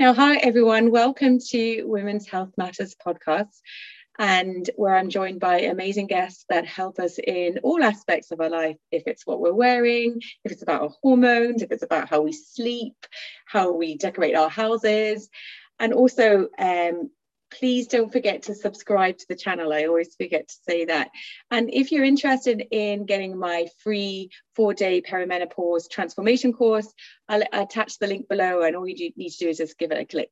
[0.00, 0.92] Now, hi everyone.
[0.92, 3.60] Welcome to Women's Health Matters podcast,
[4.16, 8.48] and where I'm joined by amazing guests that help us in all aspects of our
[8.48, 8.76] life.
[8.92, 12.30] If it's what we're wearing, if it's about our hormones, if it's about how we
[12.30, 12.94] sleep,
[13.44, 15.28] how we decorate our houses,
[15.80, 17.10] and also um,
[17.50, 19.72] please don't forget to subscribe to the channel.
[19.72, 21.10] I always forget to say that.
[21.50, 26.92] And if you're interested in getting my free four day perimenopause transformation course,
[27.28, 30.00] I'll attach the link below, and all you need to do is just give it
[30.00, 30.30] a click.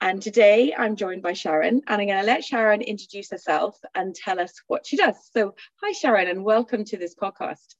[0.00, 4.14] And today I'm joined by Sharon, and I'm going to let Sharon introduce herself and
[4.14, 5.16] tell us what she does.
[5.32, 7.74] So, hi, Sharon, and welcome to this podcast.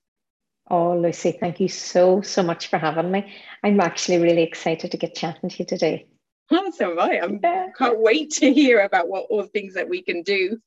[0.68, 3.32] Oh, Lucy, thank you so, so much for having me.
[3.62, 6.08] I'm actually really excited to get chatting to you today.
[6.50, 7.22] That's all right.
[7.22, 10.60] I can't wait to hear about what all the things that we can do.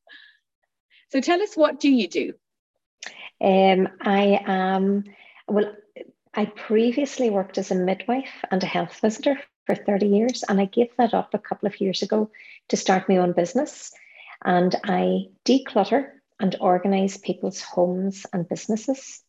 [1.12, 2.34] So tell us, what do you do?
[3.42, 5.06] Um, I am,
[5.48, 5.74] well,
[6.34, 10.66] I previously worked as a midwife and a health visitor for 30 years, and I
[10.66, 12.30] gave that up a couple of years ago
[12.70, 13.92] to start my own business.
[14.44, 19.22] And I declutter and organize people's homes and businesses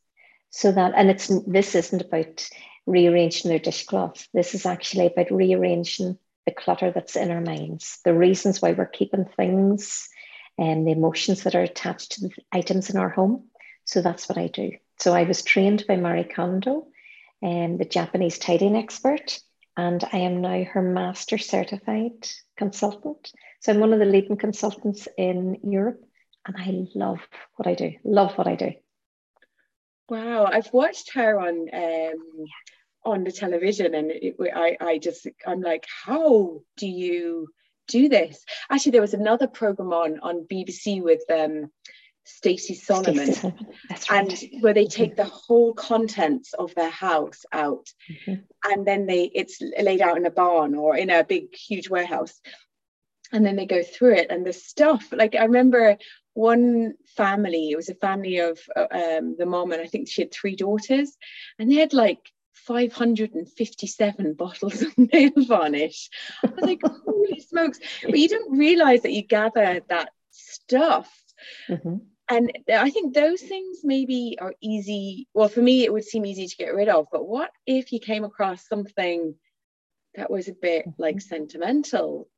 [0.50, 2.48] so that, and it's this isn't about
[2.86, 4.28] rearranging their dishcloths.
[4.34, 8.86] This is actually about rearranging the clutter that's in our minds, the reasons why we're
[8.86, 10.08] keeping things,
[10.58, 13.48] and the emotions that are attached to the items in our home.
[13.84, 14.72] So that's what I do.
[14.98, 16.88] So I was trained by Marie Kondo,
[17.42, 19.40] um, the Japanese tidying expert,
[19.76, 23.32] and I am now her master certified consultant.
[23.60, 26.04] So I'm one of the leading consultants in Europe,
[26.46, 27.20] and I love
[27.56, 27.92] what I do.
[28.04, 28.72] Love what I do.
[30.08, 32.46] Wow, I've watched her on um,
[33.04, 37.48] on the television and it, I, I just i'm like how do you
[37.88, 41.70] do this actually there was another program on on bbc with um
[42.24, 43.28] Stacey Solomon,
[43.90, 44.06] right.
[44.10, 48.42] and where they take the whole contents of their house out, mm-hmm.
[48.64, 52.40] and then they it's laid out in a barn or in a big huge warehouse,
[53.32, 55.08] and then they go through it and the stuff.
[55.12, 55.96] Like I remember
[56.34, 60.22] one family, it was a family of uh, um, the mom and I think she
[60.22, 61.16] had three daughters,
[61.58, 62.20] and they had like
[62.70, 66.08] 557 bottles of nail varnish.
[66.44, 67.80] I was like, holy smokes.
[68.04, 71.12] But you don't realize that you gather that stuff.
[71.68, 71.96] Mm-hmm.
[72.28, 75.26] And I think those things maybe are easy.
[75.34, 77.08] Well, for me, it would seem easy to get rid of.
[77.10, 79.34] But what if you came across something
[80.14, 81.02] that was a bit mm-hmm.
[81.02, 82.28] like sentimental?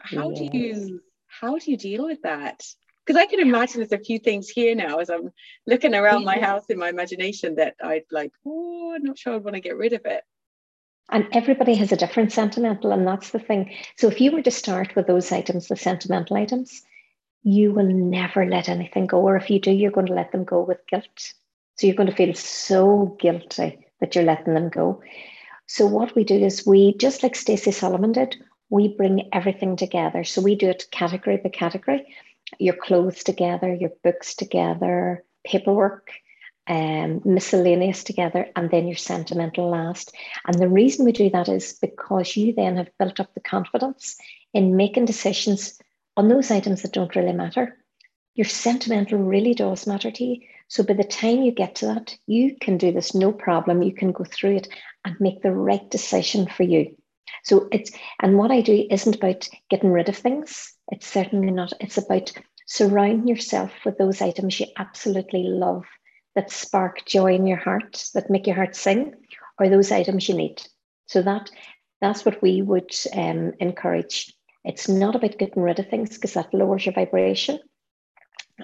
[0.00, 2.60] How do you how do you deal with that?
[3.06, 5.30] Because I can imagine there's a few things here now as I'm
[5.66, 9.44] looking around my house in my imagination that I'd like, oh, I'm not sure I'd
[9.44, 10.24] want to get rid of it.
[11.10, 13.72] And everybody has a different sentimental, and that's the thing.
[13.96, 16.82] So if you were to start with those items, the sentimental items,
[17.44, 19.20] you will never let anything go.
[19.20, 21.32] Or if you do, you're going to let them go with guilt.
[21.76, 25.00] So you're going to feel so guilty that you're letting them go.
[25.66, 28.36] So what we do is we, just like Stacey Solomon did,
[28.68, 30.24] we bring everything together.
[30.24, 32.04] So we do it category by category
[32.58, 36.10] your clothes together, your books together, paperwork,
[36.68, 40.14] um, miscellaneous together, and then your sentimental last.
[40.46, 44.16] And the reason we do that is because you then have built up the confidence
[44.52, 45.78] in making decisions
[46.16, 47.76] on those items that don't really matter.
[48.34, 50.40] Your sentimental really does matter to you.
[50.68, 53.82] So by the time you get to that, you can do this no problem.
[53.82, 54.68] You can go through it
[55.04, 56.96] and make the right decision for you.
[57.44, 60.72] So it's, and what I do isn't about getting rid of things.
[60.88, 61.72] It's certainly not.
[61.80, 62.32] It's about
[62.66, 65.84] surrounding yourself with those items you absolutely love
[66.34, 69.14] that spark joy in your heart, that make your heart sing,
[69.58, 70.62] or those items you need.
[71.06, 71.50] So that
[72.00, 74.34] that's what we would um, encourage.
[74.64, 77.58] It's not about getting rid of things because that lowers your vibration.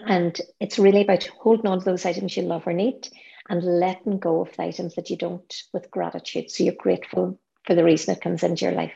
[0.06, 3.08] And it's really about holding on to those items you love or need
[3.48, 6.50] and letting go of the items that you don't with gratitude.
[6.50, 8.94] So you're grateful for the reason it comes into your life.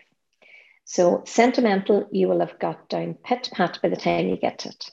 [0.85, 4.91] So sentimental, you will have got down pit pat by the time you get it.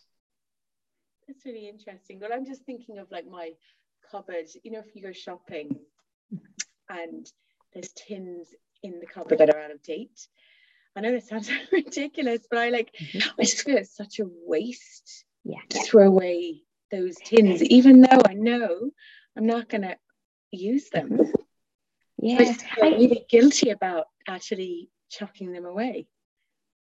[1.27, 2.19] That's really interesting.
[2.19, 3.51] Well, I'm just thinking of like my
[4.11, 4.47] cupboard.
[4.63, 5.79] You know, if you go shopping
[6.89, 7.31] and
[7.73, 8.47] there's tins
[8.81, 10.27] in the cupboard that are out of date.
[10.95, 13.29] I know that sounds ridiculous, but I like mm-hmm.
[13.39, 15.61] I just feel it's such a waste yeah.
[15.69, 16.61] to throw away
[16.91, 18.91] those tins, even though I know
[19.35, 19.95] I'm not gonna
[20.51, 21.19] use them.
[22.23, 26.07] Yeah, I just feel really guilty about actually chucking them away.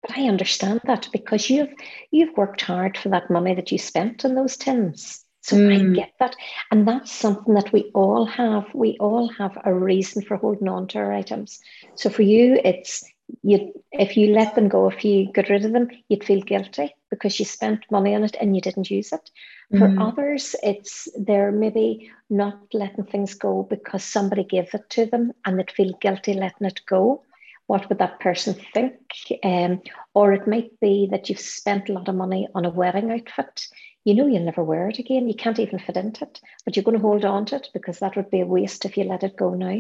[0.04, 1.74] But I understand that because you've
[2.12, 5.26] you've worked hard for that money that you spent on those tins.
[5.42, 5.74] So mm.
[5.74, 6.36] I get that.
[6.70, 8.66] And that's something that we all have.
[8.76, 11.60] We all have a reason for holding on to our items.
[11.96, 13.04] So for you, it's
[13.42, 16.94] you if you let them go, if you got rid of them, you'd feel guilty
[17.10, 19.32] because you spent money on it and you didn't use it.
[19.71, 20.06] For mm.
[20.06, 25.57] others, it's they're maybe not letting things go because somebody gave it to them and
[25.57, 27.23] they'd feel guilty letting it go
[27.71, 29.00] what would that person think?
[29.44, 29.81] Um,
[30.13, 33.65] or it might be that you've spent a lot of money on a wedding outfit.
[34.03, 35.29] You know you'll never wear it again.
[35.29, 38.00] You can't even fit into it, but you're going to hold on to it because
[38.00, 39.79] that would be a waste if you let it go now.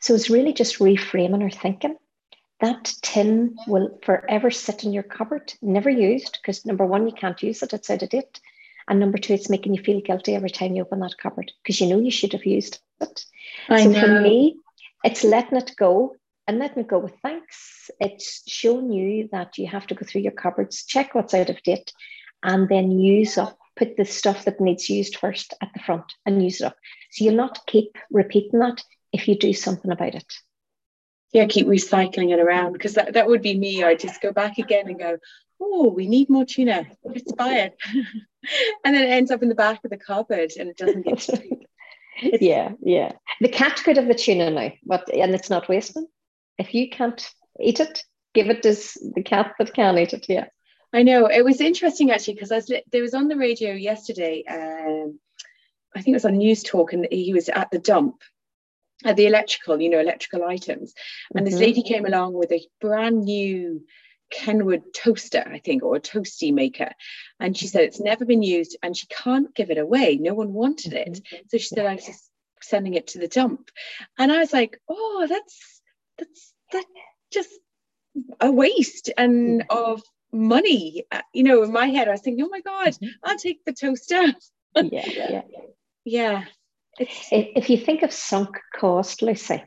[0.00, 1.94] So it's really just reframing our thinking.
[2.58, 7.40] That tin will forever sit in your cupboard, never used, because number one, you can't
[7.40, 8.40] use it, it's out of date.
[8.92, 11.80] And number two, it's making you feel guilty every time you open that cupboard because
[11.80, 13.24] you know you should have used it.
[13.66, 13.98] I so know.
[13.98, 14.56] for me,
[15.02, 16.14] it's letting it go
[16.46, 17.90] and letting it go with thanks.
[17.98, 21.62] It's showing you that you have to go through your cupboards, check what's out of
[21.62, 21.90] date,
[22.42, 26.44] and then use up, put the stuff that needs used first at the front and
[26.44, 26.76] use it up.
[27.12, 30.34] So you'll not keep repeating that if you do something about it.
[31.32, 33.84] Yeah, keep recycling it around because that, that would be me.
[33.84, 35.16] I just go back again and go,
[35.62, 36.86] oh, we need more tuna.
[37.04, 37.76] Let's buy it.
[38.84, 41.28] and then it ends up in the back of the cupboard and it doesn't get
[42.42, 43.12] yeah, yeah.
[43.40, 46.06] The cat could have the tuna now, but and it's not wasting.
[46.58, 47.24] If you can't
[47.60, 48.02] eat it,
[48.34, 48.74] give it to
[49.14, 50.26] the cat that can eat it.
[50.28, 50.46] Yeah.
[50.92, 51.26] I know.
[51.26, 54.44] It was interesting actually because I was there was on the radio yesterday.
[54.48, 55.18] Um,
[55.94, 58.16] I think it was on News Talk, and he was at the dump
[59.04, 60.94] at the electrical, you know, electrical items.
[61.34, 61.52] And mm-hmm.
[61.52, 63.82] this lady came along with a brand new
[64.32, 66.90] Kenwood toaster, I think, or a toasty maker.
[67.38, 70.16] And she said it's never been used and she can't give it away.
[70.16, 71.12] No one wanted it.
[71.12, 71.36] Mm-hmm.
[71.48, 72.30] So she said, I was just
[72.60, 73.70] sending it to the dump.
[74.18, 75.80] And I was like, oh, that's
[76.18, 76.86] that's that's
[77.32, 77.50] just
[78.40, 79.78] a waste and mm-hmm.
[79.94, 80.02] of
[80.32, 81.04] money.
[81.12, 83.06] Uh, you know, in my head, I was thinking, oh my God, mm-hmm.
[83.22, 84.34] I'll take the toaster.
[84.76, 85.42] yeah, yeah.
[86.04, 86.44] Yeah.
[86.98, 87.28] It's...
[87.30, 89.62] If you think of sunk cost, Lucy,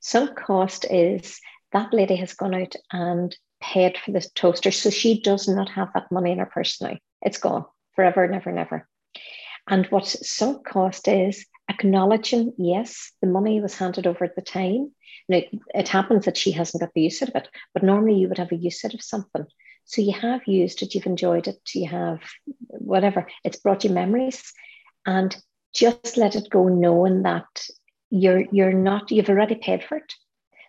[0.00, 1.40] sunk cost is
[1.72, 4.70] that lady has gone out and paid for the toaster.
[4.70, 6.96] So she does not have that money in her purse now.
[7.22, 7.64] It's gone
[7.94, 8.88] forever, never, never.
[9.68, 14.92] And what sunk cost is acknowledging, yes, the money was handed over at the time.
[15.28, 15.40] Now,
[15.74, 18.38] it happens that she hasn't got the use out of it, but normally you would
[18.38, 19.44] have a use out of something.
[19.84, 22.20] So you have used it, you've enjoyed it, you have
[22.68, 24.52] whatever, it's brought you memories.
[25.04, 25.36] And
[25.74, 27.46] just let it go knowing that
[28.10, 30.14] you're you're not, you've already paid for it.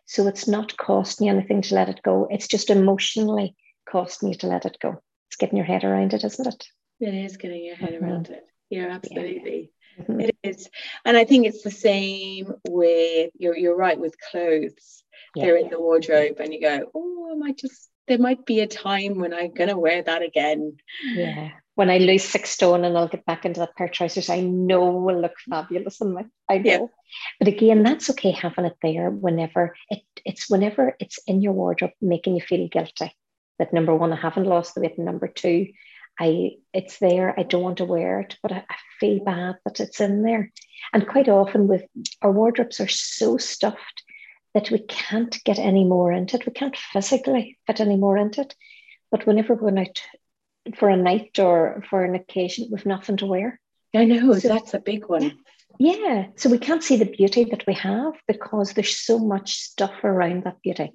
[0.09, 2.27] So it's not costing you anything to let it go.
[2.31, 3.55] It's just emotionally
[3.87, 5.03] costing you to let it go.
[5.27, 6.65] It's getting your head around it, isn't it?
[6.99, 8.05] It is getting your head mm-hmm.
[8.05, 8.43] around it.
[8.71, 9.71] Yeah, absolutely.
[9.99, 10.03] Yeah.
[10.05, 10.19] Mm-hmm.
[10.21, 10.67] It is.
[11.05, 15.03] And I think it's the same with you're you're right with clothes.
[15.35, 15.45] Yeah.
[15.45, 18.67] They're in the wardrobe and you go, Oh, I might just there might be a
[18.67, 20.77] time when I'm gonna wear that again.
[21.03, 24.29] Yeah when I lose six stone and I'll get back into that pair of trousers,
[24.29, 26.71] I know will look fabulous in my I know.
[26.71, 26.85] Yeah.
[27.39, 31.93] But again, that's okay having it there whenever it it's whenever it's in your wardrobe
[32.01, 33.15] making you feel guilty.
[33.59, 34.97] That number one, I haven't lost the weight.
[34.97, 35.67] And number two,
[36.19, 37.33] I it's there.
[37.39, 40.51] I don't want to wear it, but I, I feel bad that it's in there.
[40.91, 41.85] And quite often with
[42.21, 44.03] our wardrobes are so stuffed
[44.53, 46.45] that we can't get any more into it.
[46.45, 48.53] We can't physically fit any more into it.
[49.11, 50.01] But whenever we're going out
[50.77, 53.59] for a night or for an occasion with nothing to wear.
[53.95, 55.39] I know so, that's a big one.
[55.79, 56.27] Yeah.
[56.35, 60.43] So we can't see the beauty that we have because there's so much stuff around
[60.43, 60.91] that beauty.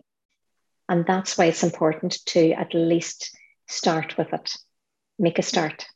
[0.88, 3.37] And that's why it's important to at least
[3.69, 4.53] start with it.
[5.19, 5.87] Make a start.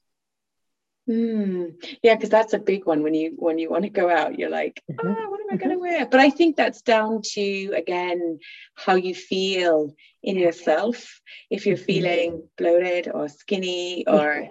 [1.08, 1.82] Mm.
[2.02, 4.50] Yeah, because that's a big one when you when you want to go out, you're
[4.50, 5.08] like, mm-hmm.
[5.08, 5.56] oh, what am I mm-hmm.
[5.56, 6.06] going to wear?
[6.06, 8.38] But I think that's down to again
[8.74, 11.20] how you feel in yourself.
[11.50, 11.84] If you're mm-hmm.
[11.84, 14.48] feeling bloated or skinny, or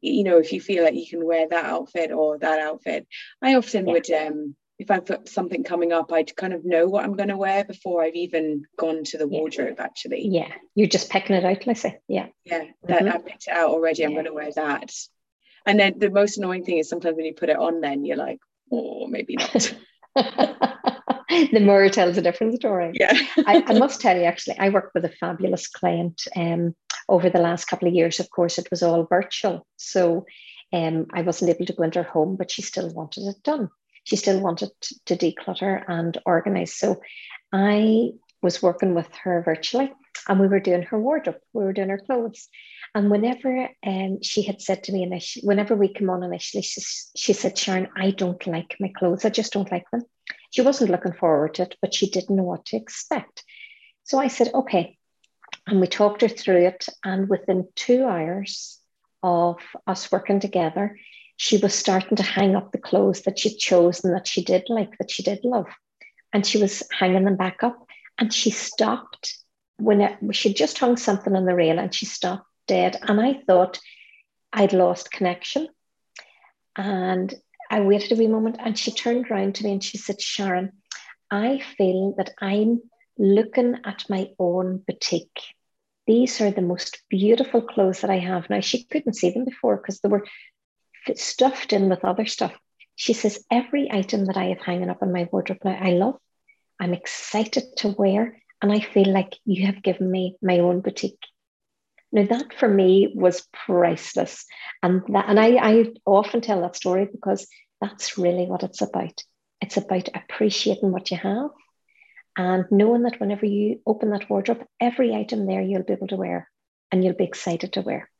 [0.00, 3.06] you know, if you feel like you can wear that outfit or that outfit,
[3.42, 3.92] I often yeah.
[3.92, 7.28] would um if I've got something coming up, I'd kind of know what I'm going
[7.28, 9.38] to wear before I've even gone to the yeah.
[9.38, 10.26] wardrobe, actually.
[10.26, 11.96] Yeah, you're just picking it out, Lisa.
[12.08, 12.28] Yeah.
[12.46, 13.08] Yeah, that mm-hmm.
[13.14, 14.06] I picked it out already.
[14.06, 14.90] I'm going to wear that.
[15.66, 18.16] And then the most annoying thing is sometimes when you put it on, then you're
[18.16, 18.38] like,
[18.72, 19.74] oh, maybe not.
[20.16, 22.92] the more it tells a different story.
[22.94, 23.12] Yeah.
[23.46, 26.74] I, I, must tell you, actually, I worked with a fabulous client um,
[27.08, 28.20] over the last couple of years.
[28.20, 29.66] Of course, it was all virtual.
[29.76, 30.26] So
[30.72, 33.70] um, I wasn't able to go into her home, but she still wanted it done.
[34.04, 34.70] She still wanted
[35.06, 36.74] to declutter and organize.
[36.74, 37.00] So
[37.52, 38.12] I
[38.42, 39.92] was working with her virtually
[40.28, 42.48] and we were doing her wardrobe, we were doing her clothes.
[42.94, 46.80] And whenever um, she had said to me initially, whenever we come on initially, she,
[47.16, 49.24] she said, Sharon, I don't like my clothes.
[49.24, 50.02] I just don't like them.
[50.50, 53.44] She wasn't looking forward to it, but she didn't know what to expect.
[54.02, 54.98] So I said, okay.
[55.68, 56.86] And we talked her through it.
[57.04, 58.78] And within two hours
[59.22, 60.98] of us working together,
[61.36, 64.98] she was starting to hang up the clothes that she'd chosen that she did like,
[64.98, 65.66] that she did love.
[66.32, 67.86] And she was hanging them back up.
[68.18, 69.38] And she stopped
[69.78, 72.96] when it, she just hung something on the rail and she stopped dead.
[73.02, 73.80] And I thought
[74.52, 75.68] I'd lost connection.
[76.76, 77.34] And
[77.68, 80.72] I waited a wee moment and she turned around to me and she said, Sharon,
[81.30, 82.80] I feel that I'm
[83.18, 85.40] looking at my own boutique.
[86.06, 88.48] These are the most beautiful clothes that I have.
[88.48, 90.26] Now, she couldn't see them before because they were
[91.14, 92.54] stuffed in with other stuff.
[92.94, 96.16] She says, Every item that I have hanging up in my wardrobe now, I love.
[96.80, 98.36] I'm excited to wear.
[98.62, 101.24] And I feel like you have given me my own boutique.
[102.12, 104.44] Now that for me was priceless.
[104.82, 107.46] And that and I, I often tell that story because
[107.80, 109.22] that's really what it's about.
[109.60, 111.50] It's about appreciating what you have
[112.36, 116.16] and knowing that whenever you open that wardrobe, every item there you'll be able to
[116.16, 116.48] wear
[116.90, 118.10] and you'll be excited to wear.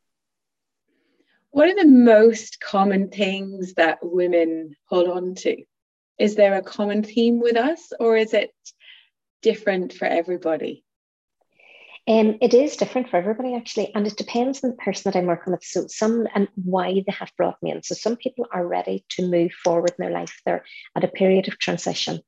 [1.50, 5.64] What are the most common things that women hold on to?
[6.18, 8.50] Is there a common theme with us or is it
[9.42, 10.84] different for everybody?
[12.08, 15.26] Um, it is different for everybody actually, and it depends on the person that I'm
[15.26, 15.62] working with.
[15.62, 17.82] So some and why they have brought me in.
[17.82, 20.40] So some people are ready to move forward in their life.
[20.44, 20.64] They're
[20.96, 22.20] at a period of transition.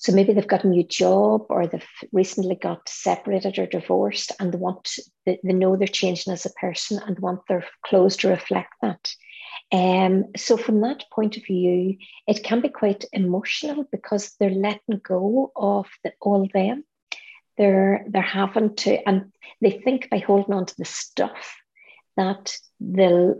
[0.00, 4.50] So maybe they've got a new job or they've recently got separated or divorced and
[4.50, 4.88] they want
[5.26, 9.12] they, they know they're changing as a person and want their clothes to reflect that.
[9.72, 15.00] Um, so from that point of view, it can be quite emotional because they're letting
[15.02, 16.84] go of the, all them.
[17.60, 21.54] They're they're having to, and they think by holding on to the stuff
[22.16, 23.34] that they'll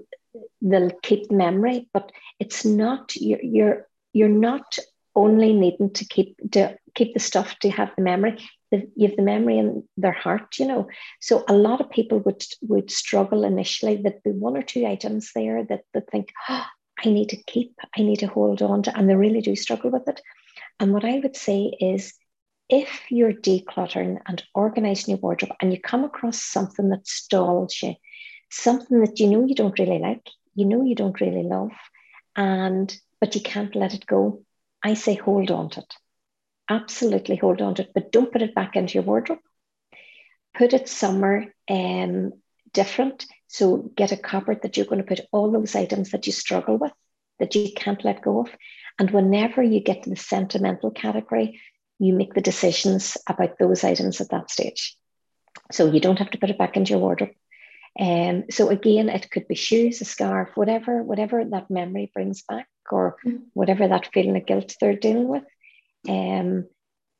[0.60, 4.78] they'll keep memory, but it's not you're you're you're not
[5.16, 8.36] only needing to keep to keep the stuff to have the memory
[8.70, 10.86] you have the memory in their heart you know.
[11.20, 13.96] So a lot of people would would struggle initially.
[14.02, 16.66] That the one or two items there that that think oh,
[17.04, 19.90] i need to keep i need to hold on to and they really do struggle
[19.90, 20.20] with it.
[20.78, 22.14] And what i would say is
[22.70, 27.94] if you're decluttering and organizing your wardrobe and you come across something that stalls you
[28.50, 31.72] something that you know you don't really like you know you don't really love
[32.36, 34.42] and but you can't let it go
[34.82, 35.94] I say hold on to it.
[36.68, 39.40] Absolutely hold on to it, but don't put it back into your wardrobe.
[40.54, 42.32] Put it somewhere um,
[42.72, 43.26] different.
[43.48, 46.78] So get a cupboard that you're going to put all those items that you struggle
[46.78, 46.92] with,
[47.38, 48.48] that you can't let go of.
[48.98, 51.60] And whenever you get to the sentimental category,
[52.00, 54.96] you make the decisions about those items at that stage.
[55.70, 57.30] So you don't have to put it back into your wardrobe.
[57.98, 62.68] Um, so again, it could be shoes, a scarf, whatever, whatever that memory brings back,
[62.90, 63.42] or mm.
[63.52, 65.44] whatever that feeling of guilt they're dealing with.
[66.08, 66.66] Um,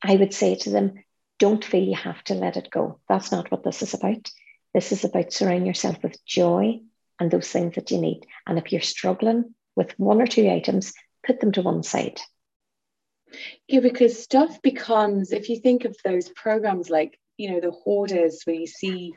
[0.03, 0.95] I would say to them,
[1.39, 3.01] don't feel you have to let it go.
[3.09, 4.31] That's not what this is about.
[4.73, 6.81] This is about surrounding yourself with joy
[7.19, 8.25] and those things that you need.
[8.47, 10.95] And if you're struggling with one or two items,
[11.27, 12.21] put them to one side.
[13.69, 18.43] Yeah, because stuff becomes, if you think of those programs like, you know, the hoarders
[18.45, 19.15] where you see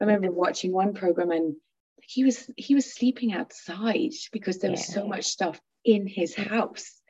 [0.00, 1.56] I remember watching one program and
[2.02, 7.00] he was he was sleeping outside because there was so much stuff in his house.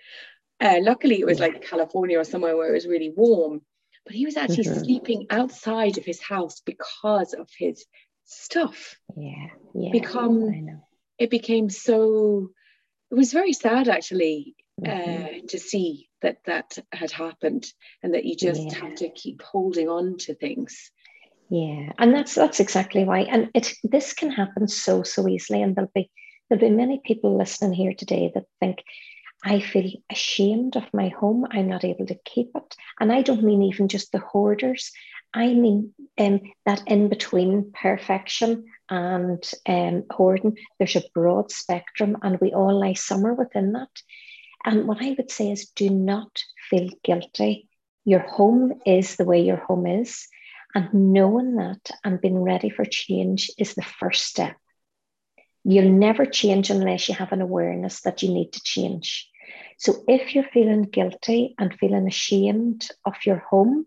[0.60, 3.60] Uh, luckily, it was like California or somewhere where it was really warm,
[4.06, 4.84] but he was actually mm-hmm.
[4.84, 7.84] sleeping outside of his house because of his
[8.24, 8.96] stuff.
[9.16, 9.90] Yeah, yeah.
[9.92, 10.80] Become
[11.18, 12.50] it became so.
[13.10, 15.24] It was very sad actually mm-hmm.
[15.24, 17.66] uh, to see that that had happened
[18.02, 18.74] and that you just yeah.
[18.74, 20.90] have to keep holding on to things
[21.48, 23.20] yeah, and that's that's exactly why.
[23.20, 26.10] And it this can happen so so easily, and there'll be
[26.48, 28.82] there'll be many people listening here today that think,
[29.44, 31.46] I feel ashamed of my home.
[31.50, 34.90] I'm not able to keep it, and I don't mean even just the hoarders.
[35.34, 42.40] I mean um, that in between perfection and um, hoarding, there's a broad spectrum, and
[42.40, 43.90] we all lie somewhere within that.
[44.66, 47.68] And what I would say is, do not feel guilty.
[48.04, 50.28] Your home is the way your home is
[50.74, 54.56] and knowing that and being ready for change is the first step.
[55.64, 59.28] You'll never change unless you have an awareness that you need to change.
[59.78, 63.86] So if you're feeling guilty and feeling ashamed of your home,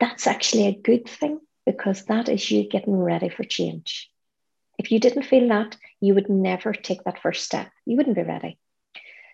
[0.00, 4.10] that's actually a good thing because that is you getting ready for change.
[4.78, 7.70] If you didn't feel that, you would never take that first step.
[7.86, 8.58] You wouldn't be ready.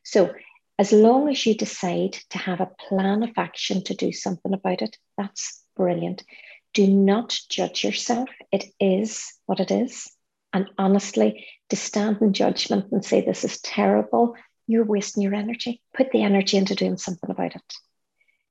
[0.04, 0.34] So,
[0.80, 4.82] as long as you decide to have a plan of action to do something about
[4.82, 6.24] it, that's brilliant
[6.72, 8.28] do not judge yourself.
[8.52, 10.10] It is what it is.
[10.52, 14.34] And honestly, to stand in judgment and say, this is terrible,
[14.66, 15.80] you're wasting your energy.
[15.96, 17.74] Put the energy into doing something about it.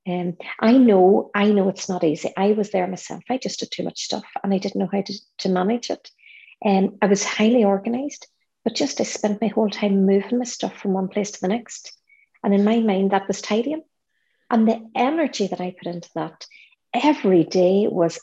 [0.06, 2.32] And um, I know, I know it's not easy.
[2.36, 3.22] I was there myself.
[3.28, 6.10] I just did too much stuff and I didn't know how to, to manage it.
[6.62, 8.26] And um, I was highly organized,
[8.64, 11.48] but just I spent my whole time moving my stuff from one place to the
[11.48, 11.99] next.
[12.42, 13.82] And in my mind, that was tidying.
[14.50, 16.46] And the energy that I put into that
[16.92, 18.20] every day was,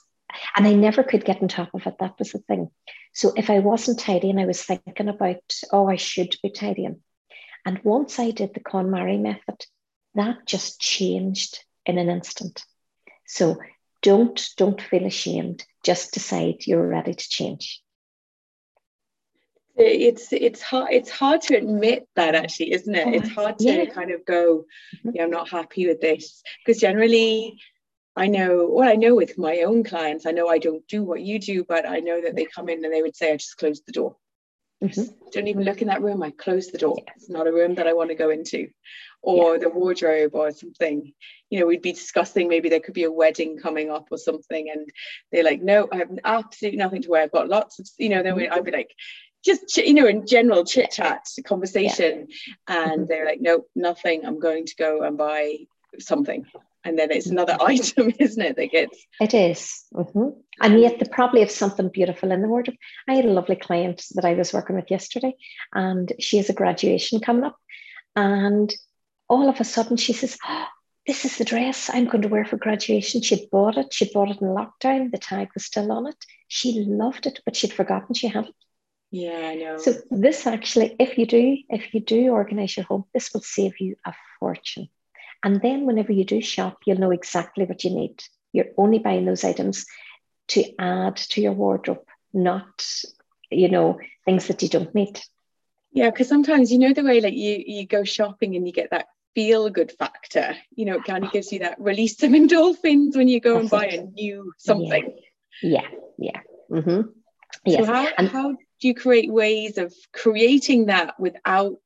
[0.56, 1.96] and I never could get on top of it.
[2.00, 2.70] That was the thing.
[3.14, 7.02] So if I wasn't tidying, I was thinking about, oh, I should be tidying.
[7.66, 9.66] And once I did the KonMari method,
[10.16, 12.64] that just changed in an instant.
[13.26, 13.58] So
[14.02, 15.66] don't don't feel ashamed.
[15.84, 17.82] Just decide you're ready to change
[19.78, 23.86] it's it's hard it's hard to admit that actually isn't it it's hard to yeah.
[23.86, 24.66] kind of go
[24.96, 25.10] mm-hmm.
[25.14, 27.60] yeah i'm not happy with this because generally
[28.16, 31.22] i know well i know with my own clients i know i don't do what
[31.22, 33.58] you do but i know that they come in and they would say i just
[33.58, 34.16] closed the door
[34.84, 35.04] mm-hmm.
[35.32, 37.88] don't even look in that room i close the door it's not a room that
[37.88, 38.68] i want to go into
[39.22, 39.64] or yeah.
[39.64, 41.12] the wardrobe or something
[41.50, 44.70] you know we'd be discussing maybe there could be a wedding coming up or something
[44.74, 44.90] and
[45.32, 48.24] they're like no i have absolutely nothing to wear i've got lots of you know
[48.24, 48.54] then mm-hmm.
[48.54, 48.94] i'd be like
[49.48, 52.28] just you know in general chit chat conversation
[52.70, 52.92] yeah.
[52.92, 55.56] and they're like no nothing i'm going to go and buy
[56.00, 56.46] something
[56.84, 59.86] and then it's another item isn't it that gets it is.
[59.94, 60.30] Mm-hmm.
[60.62, 62.78] and yet they probably have something beautiful in the wardrobe
[63.08, 65.34] i had a lovely client that i was working with yesterday
[65.74, 67.58] and she has a graduation coming up
[68.16, 68.74] and
[69.30, 70.66] all of a sudden she says oh,
[71.08, 73.22] this is the dress I'm going to wear for graduation.
[73.22, 73.94] She'd bought it.
[73.94, 75.10] She'd bought it in lockdown.
[75.10, 76.18] The tag was still on it.
[76.50, 78.56] She loved it, but she'd forgotten she had it.
[79.12, 79.78] Yeah, I know.
[79.78, 83.80] So this actually, if you do, if you do organize your home, this will save
[83.80, 84.90] you a fortune.
[85.44, 88.22] And then whenever you do shop, you'll know exactly what you need.
[88.52, 89.86] You're only buying those items
[90.50, 92.86] to add to your wardrobe, not,
[93.50, 95.22] you know, things that you don't need.
[95.92, 98.92] Yeah, because sometimes you know the way like you you go shopping and you get
[98.92, 100.56] that feel good factor.
[100.76, 103.70] You know, it kind of gives you that release of endorphins when you go and
[103.70, 105.16] buy a new something.
[105.64, 105.82] Yeah,
[106.18, 106.42] yeah.
[106.72, 106.78] yeah.
[106.80, 107.10] Mm-hmm.
[107.66, 107.86] Yes.
[107.86, 111.80] So how, and, how do you create ways of creating that without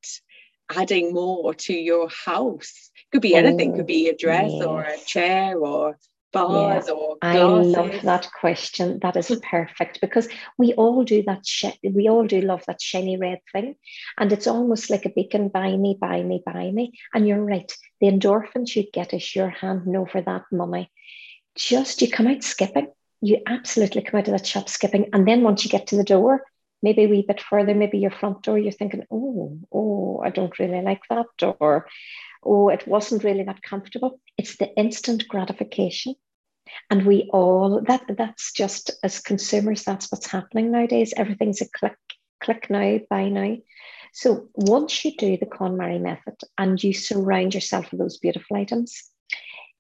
[0.70, 2.92] adding more to your house?
[3.12, 4.64] Could be anything, could be a dress yes.
[4.64, 5.98] or a chair or
[6.32, 6.94] bars yeah.
[6.94, 7.76] or glasses.
[7.76, 9.00] I love that question.
[9.02, 11.46] That is perfect because we all do that.
[11.46, 13.76] Sh- we all do love that shiny red thing,
[14.18, 15.50] and it's almost like a beacon.
[15.50, 16.94] Buy me, buy me, buy me.
[17.14, 17.72] And you're right.
[18.00, 20.92] The endorphins you get is your handing over that money.
[21.56, 22.88] Just you come out skipping.
[23.22, 26.04] You absolutely come out of that shop skipping, and then once you get to the
[26.04, 26.44] door,
[26.82, 30.58] maybe a wee bit further, maybe your front door, you're thinking, oh, oh, I don't
[30.60, 31.88] really like that, or
[32.44, 34.20] oh, it wasn't really that comfortable.
[34.38, 36.16] It's the instant gratification.
[36.90, 41.14] And we all that that's just as consumers, that's what's happening nowadays.
[41.16, 41.98] Everything's a click,
[42.42, 43.58] click now, buy now.
[44.14, 49.04] So once you do the KonMari method and you surround yourself with those beautiful items,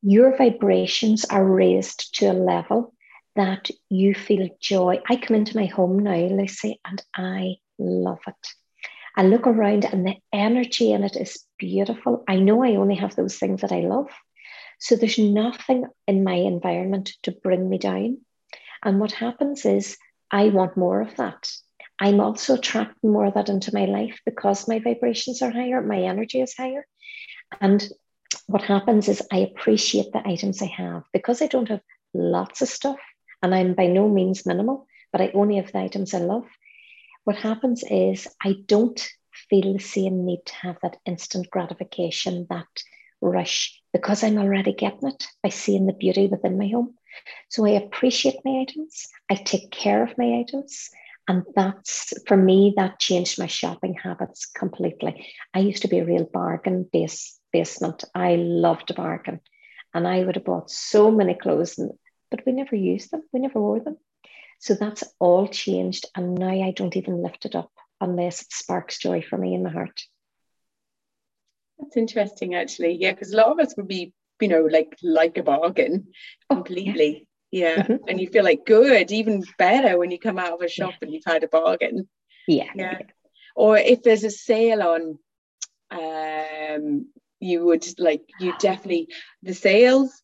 [0.02, 2.94] your vibrations are raised to a level
[3.36, 5.00] that you feel joy.
[5.10, 8.48] I come into my home now, Lucy, and I love it.
[9.16, 12.24] I look around and the energy in it is beautiful.
[12.28, 14.08] I know I only have those things that I love.
[14.80, 18.20] So there's nothing in my environment to bring me down.
[18.84, 19.98] And what happens is
[20.32, 21.50] I want more of that.
[22.00, 26.02] I'm also attracting more of that into my life because my vibrations are higher, my
[26.02, 26.88] energy is higher.
[27.60, 27.88] And
[28.48, 31.82] what happens is I appreciate the items I have because I don't have
[32.14, 32.98] lots of stuff
[33.42, 36.46] and I'm by no means minimal, but I only have the items I love.
[37.24, 39.00] What happens is I don't
[39.50, 42.68] feel the same need to have that instant gratification, that
[43.22, 46.96] rush, because I'm already getting it by seeing the beauty within my home.
[47.50, 50.90] So I appreciate my items, I take care of my items.
[51.28, 55.28] And that's for me, that changed my shopping habits completely.
[55.54, 58.04] I used to be a real bargain base basement.
[58.16, 59.40] I loved a bargain.
[59.94, 61.92] And I would have bought so many clothes and
[62.32, 63.98] but we never used them, we never wore them.
[64.60, 66.06] So that's all changed.
[66.16, 69.64] And now I don't even lift it up unless it sparks joy for me in
[69.64, 70.02] my heart.
[71.80, 72.94] That's interesting, actually.
[73.00, 76.08] Yeah, because a lot of us would be, you know, like like a bargain
[76.50, 77.28] oh, completely.
[77.52, 77.76] Yeah.
[77.76, 77.84] yeah.
[77.84, 78.08] Mm-hmm.
[78.08, 80.98] And you feel like good, even better when you come out of a shop yeah.
[81.02, 82.08] and you've had a bargain.
[82.48, 82.70] Yeah.
[82.76, 83.00] yeah.
[83.56, 85.20] Or if there's a sale on,
[85.90, 87.08] um,
[87.40, 89.08] you would like you definitely
[89.42, 90.22] the sales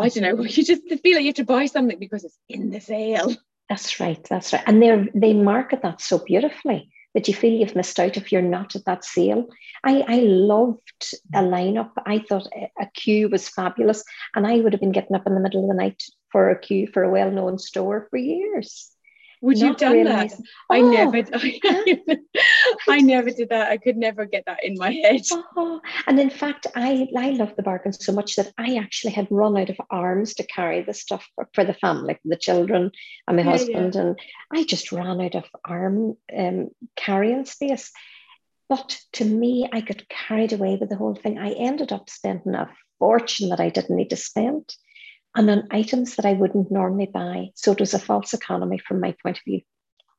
[0.00, 2.70] I don't know, you just feel like you have to buy something because it's in
[2.70, 3.34] the sale.
[3.68, 4.24] That's right.
[4.28, 4.64] That's right.
[4.66, 8.42] And they they market that so beautifully that you feel you've missed out if you're
[8.42, 9.46] not at that sale.
[9.84, 11.90] I, I loved a lineup.
[12.06, 12.46] I thought
[12.80, 14.04] a queue was fabulous.
[14.34, 16.58] And I would have been getting up in the middle of the night for a
[16.58, 18.90] queue for a well known store for years.
[19.42, 20.32] Would you have done that?
[20.34, 22.18] Oh, I never I,
[22.88, 23.70] I, never did that.
[23.70, 25.22] I could never get that in my head.
[25.56, 29.28] Oh, and in fact, I I love the bargain so much that I actually had
[29.30, 32.90] run out of arms to carry the stuff for, for the family, for the children
[33.26, 33.94] and my yeah, husband.
[33.94, 34.00] Yeah.
[34.00, 34.20] And
[34.52, 37.90] I just ran out of arm um, carrying space.
[38.68, 41.38] But to me, I got carried away with the whole thing.
[41.38, 44.72] I ended up spending a fortune that I didn't need to spend
[45.34, 47.50] and on items that I wouldn't normally buy.
[47.54, 49.60] So it was a false economy from my point of view.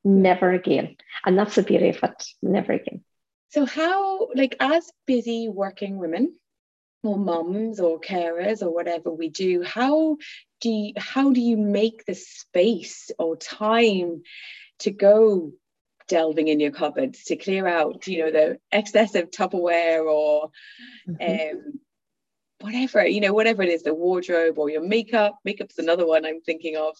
[0.04, 0.96] Never again.
[1.24, 2.24] And that's the beauty of it.
[2.42, 3.04] Never again.
[3.50, 6.34] So, how, like, as busy working women
[7.02, 10.16] or mums or carers or whatever we do, how
[10.60, 14.22] do you, how do you make the space or time
[14.80, 15.52] to go
[16.08, 20.50] delving in your cupboards to clear out you know the excessive tupperware or
[21.08, 21.56] mm-hmm.
[21.56, 21.80] um,
[22.62, 26.40] whatever you know whatever it is the wardrobe or your makeup makeup's another one i'm
[26.40, 26.96] thinking of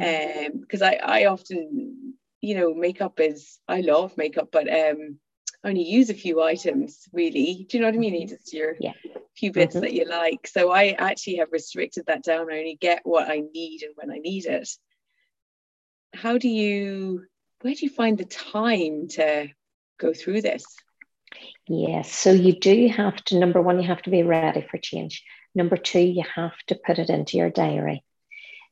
[0.00, 0.46] mm-hmm.
[0.46, 5.18] um because i i often you know makeup is i love makeup but um
[5.64, 8.28] only use a few items really do you know what i mean mm-hmm.
[8.28, 8.92] just your yeah.
[9.36, 9.82] few bits mm-hmm.
[9.82, 13.42] that you like so i actually have restricted that down i only get what i
[13.52, 14.68] need and when i need it
[16.14, 17.24] how do you
[17.62, 19.48] where do you find the time to
[19.98, 20.64] go through this
[21.68, 22.12] Yes.
[22.12, 25.24] So you do have to, number one, you have to be ready for change.
[25.54, 28.04] Number two, you have to put it into your diary.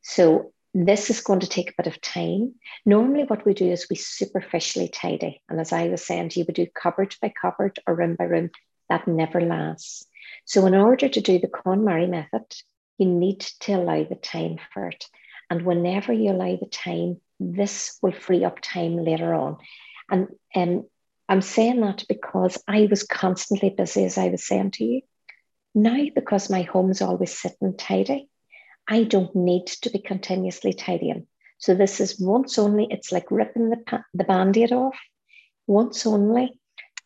[0.01, 2.55] So this is going to take a bit of time.
[2.85, 5.41] Normally, what we do is we superficially tidy.
[5.49, 8.25] And as I was saying to you, we do cupboard by cupboard or room by
[8.25, 8.49] room.
[8.89, 10.05] That never lasts.
[10.43, 12.45] So, in order to do the KonMari method,
[12.97, 15.05] you need to allow the time for it.
[15.49, 19.57] And whenever you allow the time, this will free up time later on.
[20.09, 20.85] And um,
[21.27, 25.01] I'm saying that because I was constantly busy, as I was saying to you.
[25.73, 28.29] Now, because my home's always sitting tidy,
[28.87, 31.27] I don't need to be continuously tidying.
[31.57, 34.97] So this is once only, it's like ripping the, the band-aid off.
[35.67, 36.59] Once only,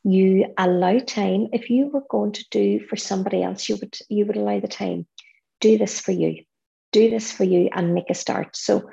[0.04, 1.48] you allow time.
[1.54, 4.68] If you were going to do for somebody else, you would you would allow the
[4.68, 5.08] time.
[5.60, 6.44] Do this for you.
[6.92, 8.56] Do this for you and make a start.
[8.56, 8.90] So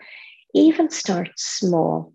[0.54, 2.12] even start small.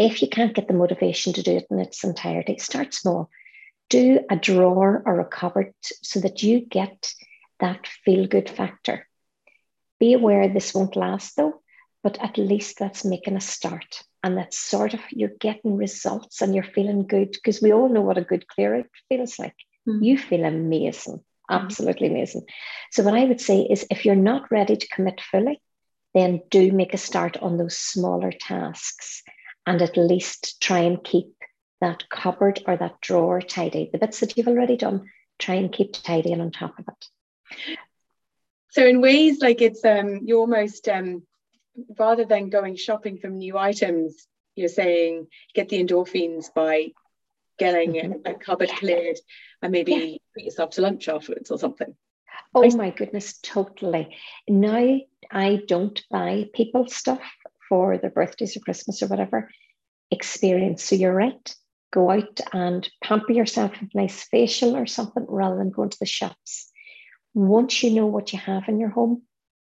[0.00, 3.30] If you can't get the motivation to do it in its entirety, start small.
[3.90, 7.12] Do a drawer or a cupboard so that you get
[7.58, 9.08] that feel good factor.
[9.98, 11.62] Be aware this won't last though,
[12.04, 14.04] but at least that's making a start.
[14.22, 18.02] And that's sort of you're getting results and you're feeling good because we all know
[18.02, 19.56] what a good clear out feels like.
[19.88, 20.04] Mm-hmm.
[20.04, 22.42] You feel amazing, absolutely amazing.
[22.92, 25.60] So, what I would say is if you're not ready to commit fully,
[26.14, 29.24] then do make a start on those smaller tasks
[29.68, 31.34] and at least try and keep
[31.80, 33.90] that cupboard or that drawer tidy.
[33.92, 37.68] The bits that you've already done, try and keep tidy and on top of it.
[38.70, 41.22] So in ways like it's um you almost um
[41.98, 44.26] rather than going shopping for new items,
[44.56, 46.92] you're saying get the endorphins by
[47.58, 48.12] getting mm-hmm.
[48.24, 49.18] a, a, cupboard cleared
[49.62, 50.16] and maybe yeah.
[50.34, 51.94] put yourself to lunch afterwards or something.
[52.54, 54.16] Oh my goodness, totally.
[54.48, 54.98] Now
[55.30, 57.20] I don't buy people stuff
[57.68, 59.50] for their birthdays or Christmas or whatever
[60.10, 60.82] experience.
[60.82, 61.54] So you're right.
[61.92, 65.98] Go out and pamper yourself with a nice facial or something rather than going to
[65.98, 66.70] the shops.
[67.34, 69.22] Once you know what you have in your home,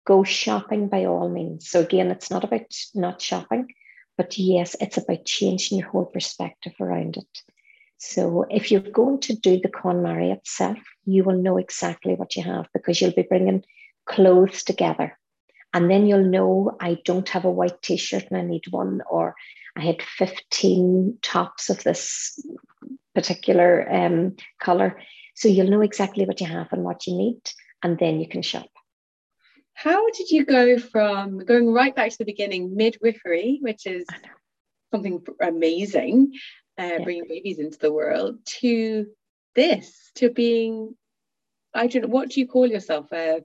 [0.05, 1.69] go shopping by all means.
[1.69, 3.67] So again, it's not about not shopping,
[4.17, 7.41] but yes, it's about changing your whole perspective around it.
[7.97, 12.43] So if you're going to do the KonMari itself, you will know exactly what you
[12.43, 13.63] have because you'll be bringing
[14.07, 15.17] clothes together.
[15.73, 19.01] And then you'll know I don't have a white t shirt and I need one,
[19.09, 19.35] or
[19.75, 22.39] I had 15 tops of this
[23.15, 24.99] particular um, color.
[25.35, 27.41] So you'll know exactly what you have and what you need,
[27.81, 28.67] and then you can shop.
[29.73, 34.05] How did you go from going right back to the beginning, midwifery, which is
[34.91, 36.33] something amazing,
[36.77, 37.03] uh, yeah.
[37.03, 39.07] bringing babies into the world, to
[39.55, 40.95] this, to being,
[41.73, 43.11] I don't know, what do you call yourself?
[43.11, 43.39] Uh,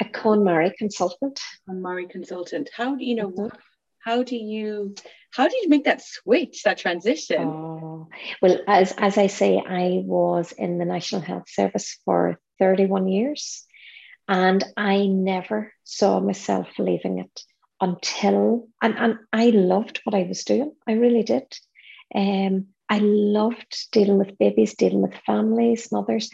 [0.00, 1.40] a KonMari consultant.
[1.68, 2.70] KonMari consultant.
[2.74, 3.30] How do you know?
[3.30, 3.56] Mm-hmm.
[4.04, 4.94] How do you
[5.32, 7.42] how did you make that switch, that transition?
[7.42, 8.08] Oh,
[8.40, 13.64] well, as as I say, I was in the National Health Service for 31 years,
[14.28, 17.40] and I never saw myself leaving it
[17.80, 20.72] until and, and I loved what I was doing.
[20.86, 21.52] I really did.
[22.14, 26.30] Um, I loved dealing with babies, dealing with families, mothers.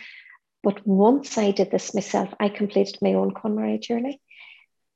[0.63, 4.21] But once I did this myself, I completed my own KonMari journey.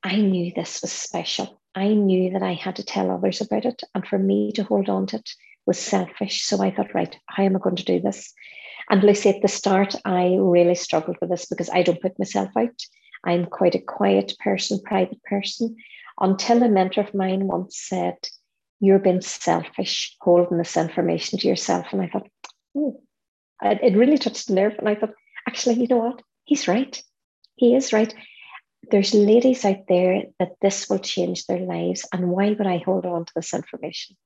[0.02, 1.60] I knew this was special.
[1.74, 3.82] I knew that I had to tell others about it.
[3.94, 5.30] And for me to hold on to it
[5.66, 6.42] was selfish.
[6.42, 8.32] So I thought, right, how am I going to do this?
[8.88, 12.50] And Lucy, at the start, I really struggled with this because I don't put myself
[12.56, 12.80] out.
[13.24, 15.76] I'm quite a quiet person, private person,
[16.20, 18.14] until a mentor of mine once said,
[18.78, 21.86] You're being selfish holding this information to yourself.
[21.90, 22.28] And I thought,
[22.76, 23.02] oh,
[23.62, 24.76] it really touched the nerve.
[24.78, 25.14] And I thought,
[25.46, 26.22] actually, you know what?
[26.44, 27.02] He's right.
[27.56, 28.14] He is right.
[28.90, 32.06] There's ladies out there that this will change their lives.
[32.12, 34.16] And why would I hold on to this information?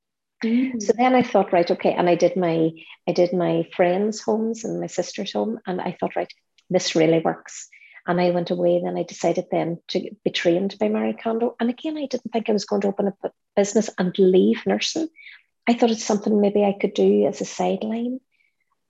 [0.44, 0.82] Mm.
[0.82, 1.92] So then I thought, right, okay.
[1.92, 2.70] And I did my
[3.08, 5.58] I did my friends' homes and my sister's home.
[5.66, 6.32] And I thought, right,
[6.68, 7.68] this really works.
[8.06, 8.80] And I went away.
[8.82, 11.56] Then I decided then to be trained by Marie Kondo.
[11.60, 15.08] And again, I didn't think I was going to open a business and leave nursing.
[15.68, 18.20] I thought it's something maybe I could do as a sideline.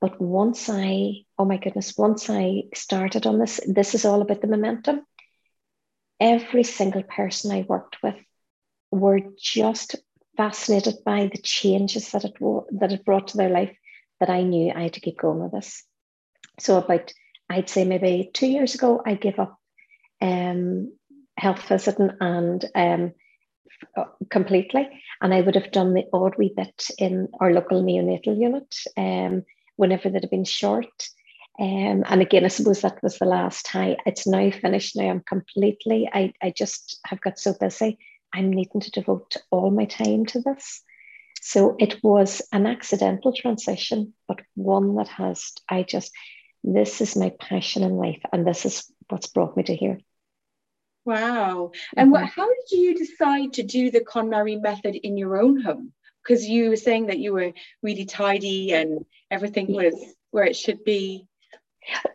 [0.00, 4.40] But once I, oh my goodness, once I started on this, this is all about
[4.40, 5.02] the momentum.
[6.20, 8.16] every single person I worked with
[8.90, 9.96] were just
[10.36, 12.34] fascinated by the changes that it
[12.78, 13.76] that it brought to their life
[14.20, 15.82] that I knew I had to keep going with this.
[16.58, 17.12] So about
[17.48, 19.58] I'd say maybe two years ago, I gave up
[20.20, 20.92] um,
[21.36, 23.14] health visiting and um,
[24.30, 24.88] completely,
[25.20, 29.44] and I would have done the odd wee bit in our local neonatal unit um,
[29.80, 31.08] whenever they'd have been short.
[31.58, 33.96] Um, and again, I suppose that was the last high.
[34.06, 34.96] It's now finished.
[34.96, 36.08] Now I'm completely.
[36.12, 37.98] I I just have got so busy.
[38.32, 40.82] I'm needing to devote all my time to this.
[41.42, 46.12] So it was an accidental transition, but one that has, I just,
[46.62, 49.98] this is my passion in life, and this is what's brought me to here.
[51.06, 51.72] Wow.
[51.96, 52.40] And what, mm-hmm.
[52.40, 55.92] how did you decide to do the KonMari method in your own home?
[56.22, 57.52] Because you were saying that you were
[57.83, 59.94] really tidy and everything was
[60.30, 61.26] where it should be.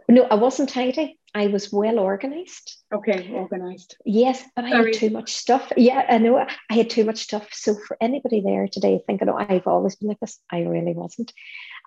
[0.07, 1.17] No, I wasn't tidy.
[1.33, 2.77] I was well organized.
[2.93, 3.97] Okay, organized.
[4.05, 4.73] Yes, but Sorry.
[4.73, 5.69] I had too much stuff.
[5.75, 7.49] Yeah, I know I had too much stuff.
[7.51, 11.33] So for anybody there today thinking, oh, I've always been like this, I really wasn't.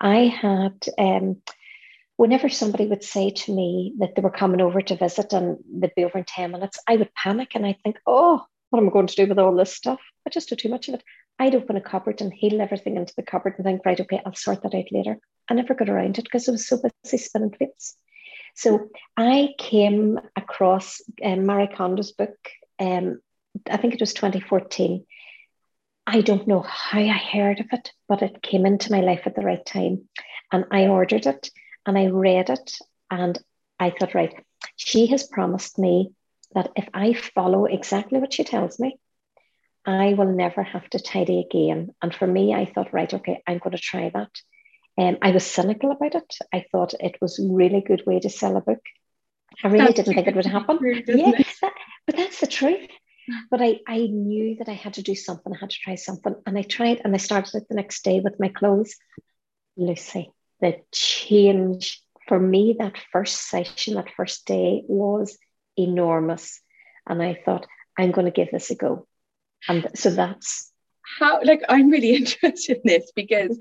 [0.00, 1.40] I had um
[2.18, 5.94] whenever somebody would say to me that they were coming over to visit and they'd
[5.94, 8.92] be over in 10 minutes, I would panic and I'd think, oh, what am I
[8.92, 10.00] going to do with all this stuff?
[10.26, 11.04] I just do too much of it.
[11.38, 14.34] I'd open a cupboard and heal everything into the cupboard and think, right, okay, I'll
[14.34, 15.18] sort that out later.
[15.48, 17.96] I never got around it because I was so busy spinning plates.
[18.54, 22.36] So I came across um, Marie Kondo's book,
[22.80, 23.20] um,
[23.70, 25.06] I think it was 2014.
[26.06, 29.34] I don't know how I heard of it, but it came into my life at
[29.34, 30.08] the right time.
[30.50, 31.50] And I ordered it
[31.86, 32.72] and I read it
[33.10, 33.38] and
[33.78, 34.34] I thought, right,
[34.76, 36.10] she has promised me
[36.54, 38.98] that if I follow exactly what she tells me,
[39.88, 41.94] I will never have to tidy again.
[42.02, 44.28] And for me, I thought, right, okay, I'm going to try that.
[44.98, 46.34] And um, I was cynical about it.
[46.52, 48.82] I thought it was a really good way to sell a book.
[49.64, 50.78] I really that's didn't think it would happen.
[51.06, 51.72] yeah, that,
[52.06, 52.86] but that's the truth.
[53.50, 55.54] But I, I knew that I had to do something.
[55.54, 56.34] I had to try something.
[56.44, 58.94] And I tried and I started it the next day with my clothes.
[59.78, 65.38] Lucy, the change for me that first session, that first day was
[65.78, 66.60] enormous.
[67.06, 67.66] And I thought,
[67.98, 69.07] I'm going to give this a go.
[69.66, 70.70] And so that's
[71.18, 73.58] how, like, I'm really interested in this because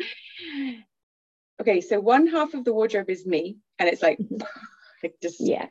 [1.62, 4.38] okay, so one half of the wardrobe is me, and it's like, mm-hmm.
[5.04, 5.68] like just yeah,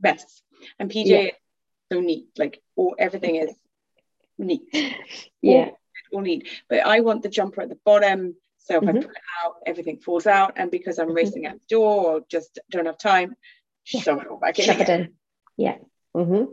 [0.00, 0.42] best.
[0.78, 1.30] And PJ yeah.
[1.92, 3.50] so neat, like all everything is
[4.38, 4.62] neat.
[5.44, 5.70] Yeah,
[6.12, 6.48] all, all neat.
[6.68, 8.36] But I want the jumper at the bottom.
[8.58, 8.96] So if mm-hmm.
[8.96, 10.52] I pull it out, everything falls out.
[10.54, 11.16] And because I'm mm-hmm.
[11.16, 13.34] racing out the door or just don't have time,
[13.92, 14.00] yeah.
[14.02, 14.66] shove it all back in.
[14.66, 15.14] Shove it in.
[15.56, 15.78] Yeah.
[16.16, 16.52] Mm-hmm.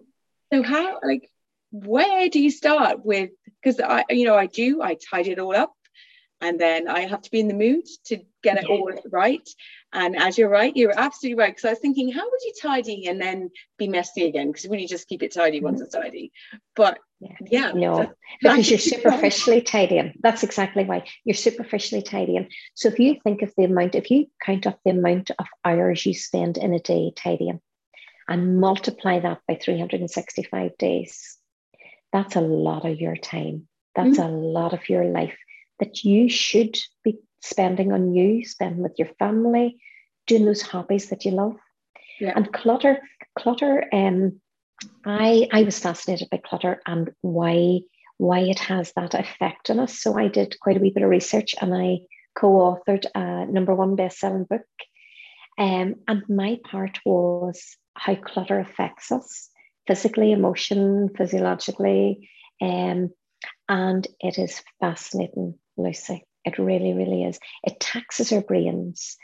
[0.51, 1.29] So how like
[1.71, 5.55] where do you start with because I you know I do I tidy it all
[5.55, 5.73] up
[6.41, 9.47] and then I have to be in the mood to get it all right.
[9.91, 11.51] And as you're right, you're absolutely right.
[11.51, 14.51] Because I was thinking, how would you tidy and then be messy again?
[14.51, 15.63] Because when you just keep it tidy mm.
[15.63, 16.31] once it's tidy.
[16.75, 20.13] But yeah, yeah no, because you're superficially tidying.
[20.21, 22.49] That's exactly why you're superficially tidying.
[22.75, 26.05] So if you think of the amount, if you count up the amount of hours
[26.05, 27.59] you spend in a day tidying
[28.29, 31.38] and multiply that by 365 days,
[32.11, 33.67] that's a lot of your time.
[33.95, 34.33] That's mm-hmm.
[34.33, 35.37] a lot of your life
[35.79, 39.77] that you should be spending on you, spending with your family,
[40.27, 41.57] doing those hobbies that you love.
[42.19, 42.33] Yeah.
[42.35, 42.99] And clutter,
[43.37, 44.41] clutter, um,
[45.05, 47.81] I I was fascinated by clutter and why
[48.17, 49.99] why it has that effect on us.
[49.99, 51.99] So I did quite a wee bit of research and I
[52.37, 54.61] co-authored a number one best-selling book.
[55.57, 59.49] Um, and my part was how clutter affects us
[59.89, 62.29] physically, emotion, physiologically.
[62.61, 63.09] Um,
[63.67, 66.23] and it is fascinating Lucy.
[66.45, 67.39] It really, really is.
[67.63, 69.17] It taxes our brains.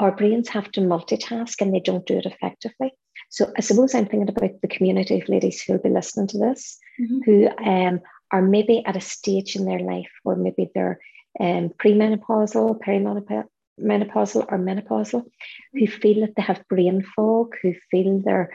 [0.00, 2.92] Our brains have to multitask and they don't do it effectively.
[3.28, 6.78] So I suppose I'm thinking about the community of ladies who'll be listening to this,
[6.98, 7.18] mm-hmm.
[7.24, 8.00] who um,
[8.30, 10.98] are maybe at a stage in their life where maybe they're
[11.38, 15.78] um, premenopausal, perimenopausal, or menopausal, mm-hmm.
[15.78, 18.50] who feel that they have brain fog, who feel they're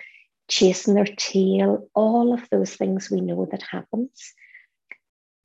[0.52, 4.34] chasing their tail, all of those things we know that happens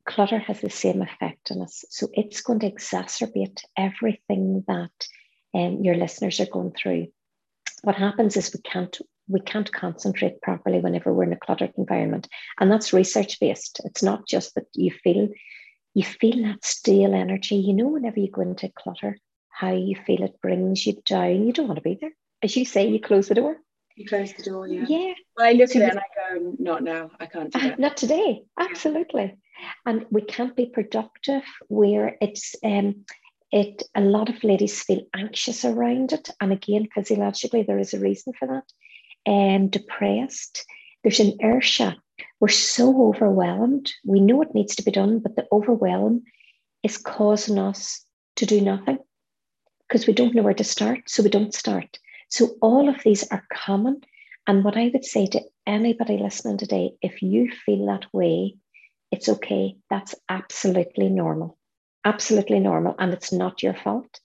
[0.06, 1.84] clutter has the same effect on us.
[1.90, 5.06] So it's going to exacerbate everything that
[5.54, 7.08] um, your listeners are going through.
[7.82, 8.96] What happens is we can't
[9.28, 12.28] we can't concentrate properly whenever we're in a cluttered environment,
[12.60, 13.80] and that's research based.
[13.84, 15.28] It's not just that you feel
[15.94, 17.56] you feel that stale energy.
[17.56, 19.18] You know, whenever you go into clutter,
[19.50, 21.46] how you feel it brings you down.
[21.46, 22.12] You don't want to be there.
[22.42, 23.56] As you say, you close the door.
[23.96, 24.84] You close the door, yeah.
[24.88, 25.14] Yeah.
[25.36, 27.10] Well, I look at it and I go, not now.
[27.18, 27.78] I can't do that.
[27.78, 28.42] Not today.
[28.58, 29.36] Absolutely
[29.84, 33.04] and we can't be productive where it's um,
[33.50, 38.00] it a lot of ladies feel anxious around it and again physiologically there is a
[38.00, 38.64] reason for that
[39.24, 40.64] and depressed
[41.06, 41.96] there's an inertia.
[42.40, 43.92] We're so overwhelmed.
[44.04, 46.24] We know it needs to be done, but the overwhelm
[46.82, 48.04] is causing us
[48.36, 48.98] to do nothing
[49.86, 51.02] because we don't know where to start.
[51.06, 52.00] So we don't start.
[52.28, 54.02] So all of these are common.
[54.46, 58.56] And what I would say to anybody listening today, if you feel that way,
[59.10, 59.76] it's okay.
[59.90, 61.58] That's absolutely normal.
[62.04, 62.94] Absolutely normal.
[62.98, 64.20] And it's not your fault.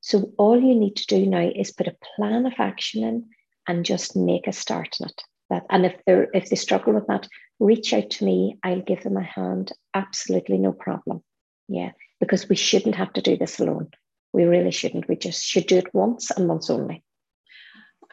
[0.00, 3.26] So all you need to do now is put a plan of action in
[3.66, 5.22] and just make a start in it.
[5.50, 7.28] That, and if they if they struggle with that,
[7.60, 8.58] reach out to me.
[8.62, 9.72] I'll give them a hand.
[9.94, 11.22] Absolutely no problem.
[11.68, 13.90] Yeah, because we shouldn't have to do this alone.
[14.32, 15.08] We really shouldn't.
[15.08, 17.02] We just should do it once and once only.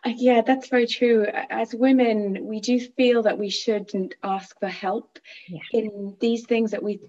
[0.05, 1.25] Yeah, that's very true.
[1.25, 5.59] As women, we do feel that we shouldn't ask for help yeah.
[5.71, 6.99] in these things that we,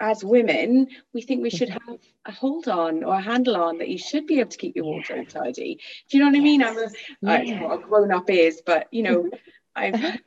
[0.00, 1.90] as women, we think we should mm-hmm.
[1.90, 4.74] have a hold on or a handle on that you should be able to keep
[4.74, 5.80] your wardrobe tidy.
[6.08, 6.62] Do you know what I mean?
[6.62, 6.88] I'm a,
[7.22, 7.64] yeah.
[7.64, 9.30] I, a grown up is, but you know.
[9.74, 10.18] I've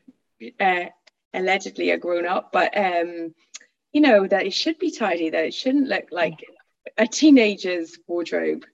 [0.60, 0.86] uh,
[1.34, 3.34] allegedly a grown up, but um,
[3.91, 6.43] you know that it should be tidy, that it shouldn't look like
[6.98, 8.65] a teenager's wardrobe.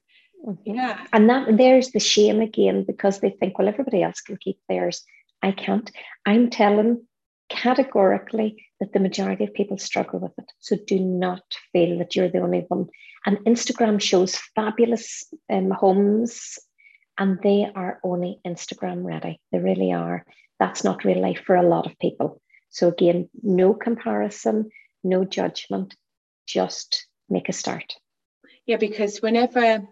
[0.45, 0.75] Mm-hmm.
[0.75, 1.05] Yeah.
[1.11, 5.03] And that there's the shame again because they think, well, everybody else can keep theirs.
[5.41, 5.89] I can't.
[6.25, 7.05] I'm telling
[7.49, 10.51] categorically that the majority of people struggle with it.
[10.59, 12.87] So do not feel that you're the only one.
[13.25, 16.57] And Instagram shows fabulous um, homes,
[17.17, 19.41] and they are only Instagram ready.
[19.51, 20.25] They really are.
[20.59, 22.41] That's not real life for a lot of people.
[22.69, 24.69] So again, no comparison,
[25.03, 25.95] no judgment,
[26.47, 27.95] just make a start.
[28.65, 29.87] Yeah, because whenever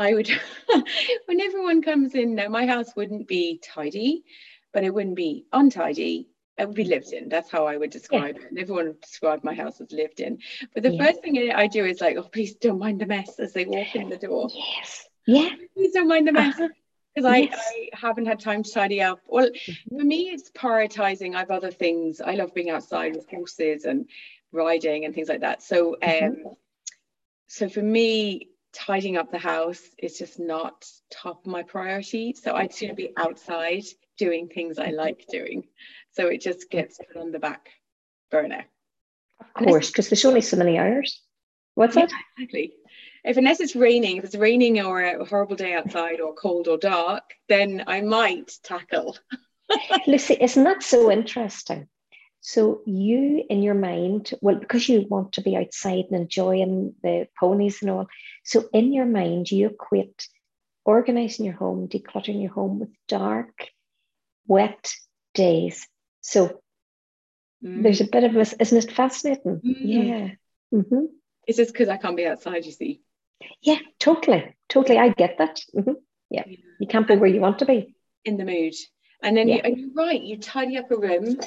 [0.00, 0.30] I would,
[1.26, 4.24] when everyone comes in now, my house wouldn't be tidy,
[4.72, 6.28] but it wouldn't be untidy.
[6.56, 7.28] It would be lived in.
[7.28, 8.44] That's how I would describe yeah.
[8.44, 8.50] it.
[8.50, 10.38] And everyone would describe my house as lived in.
[10.74, 11.04] But the yeah.
[11.04, 13.94] first thing I do is like, oh, please don't mind the mess as they walk
[13.94, 14.48] in the door.
[14.52, 15.06] Yes.
[15.26, 15.50] Yeah.
[15.74, 16.56] Please don't mind the mess.
[16.56, 17.36] Because uh-huh.
[17.36, 17.58] yes.
[17.58, 19.20] I, I haven't had time to tidy up.
[19.26, 19.98] Well, mm-hmm.
[19.98, 21.34] for me, it's prioritizing.
[21.34, 22.20] I have other things.
[22.20, 24.08] I love being outside with horses and
[24.52, 25.62] riding and things like that.
[25.62, 26.24] So, mm-hmm.
[26.24, 26.48] um, mm-hmm.
[27.48, 32.34] so for me, tidying up the house is just not top of my priority.
[32.34, 33.84] So I'd sooner be outside
[34.18, 34.96] doing things I mm-hmm.
[34.96, 35.64] like doing.
[36.12, 37.68] So it just gets put on the back
[38.30, 38.64] burner.
[39.40, 41.22] Of course, because there's only so many hours.
[41.74, 42.12] What's yeah, that?
[42.38, 42.74] Exactly.
[43.24, 46.78] If unless it's raining, if it's raining or a horrible day outside or cold or
[46.78, 49.16] dark, then I might tackle.
[50.06, 51.88] Lucy, isn't that so interesting?
[52.40, 57.28] So you in your mind, well, because you want to be outside and enjoying the
[57.38, 58.06] ponies and all,
[58.44, 60.26] so in your mind, you equate
[60.84, 63.68] organizing your home, decluttering your home with dark,
[64.46, 64.92] wet
[65.34, 65.86] days.
[66.22, 66.60] So
[67.62, 67.82] mm.
[67.82, 69.60] there's a bit of a, isn't it fascinating?
[69.64, 69.76] Mm.
[69.78, 70.28] Yeah.
[70.78, 71.04] Mm-hmm.
[71.46, 73.02] It's just because I can't be outside, you see.
[73.62, 74.54] Yeah, totally.
[74.68, 74.98] Totally.
[74.98, 75.60] I get that.
[75.76, 75.92] Mm-hmm.
[76.30, 76.44] Yeah.
[76.46, 76.56] yeah.
[76.78, 77.94] You can't be where you want to be.
[78.24, 78.74] In the mood.
[79.22, 79.56] And then yeah.
[79.56, 81.38] you, and you're right, you tidy up a room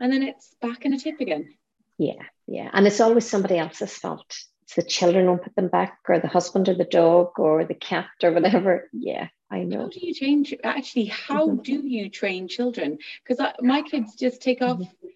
[0.00, 1.54] and then it's back in a tip again.
[1.98, 2.70] Yeah, yeah.
[2.72, 4.36] And it's always somebody else's fault.
[4.62, 7.74] It's the children won't put them back, or the husband or the dog or the
[7.74, 8.88] cat or whatever.
[8.92, 9.82] Yeah, I know.
[9.82, 10.54] How do you change?
[10.64, 11.62] Actually, how mm-hmm.
[11.62, 12.98] do you train children?
[13.22, 14.78] Because my kids just take off.
[14.78, 15.08] Mm-hmm.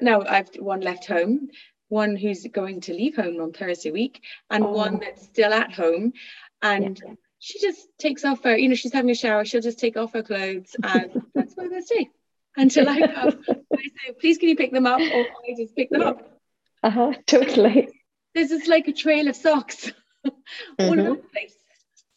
[0.00, 1.48] Now I've one left home,
[1.88, 4.70] one who's going to leave home on Thursday week, and oh.
[4.70, 6.12] one that's still at home.
[6.60, 7.14] And yeah.
[7.38, 10.12] she just takes off her, you know, she's having a shower, she'll just take off
[10.12, 12.10] her clothes and that's where they stay
[12.56, 13.32] until I go.
[13.72, 15.00] I say, please can you pick them up?
[15.00, 16.36] Or I just pick them up.
[16.82, 17.88] Uh-huh, totally.
[18.34, 19.92] This is like a trail of socks
[20.24, 20.32] all
[20.78, 21.00] mm-hmm.
[21.00, 21.54] over the place.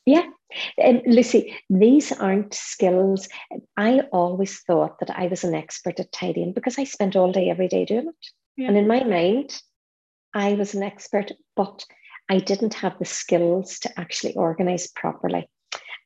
[0.05, 0.25] Yeah.
[0.77, 3.29] And Lucy, these aren't skills.
[3.77, 7.49] I always thought that I was an expert at tidying because I spent all day
[7.49, 8.27] every day doing it.
[8.57, 8.69] Yeah.
[8.69, 9.61] And in my mind,
[10.33, 11.85] I was an expert, but
[12.29, 15.47] I didn't have the skills to actually organize properly.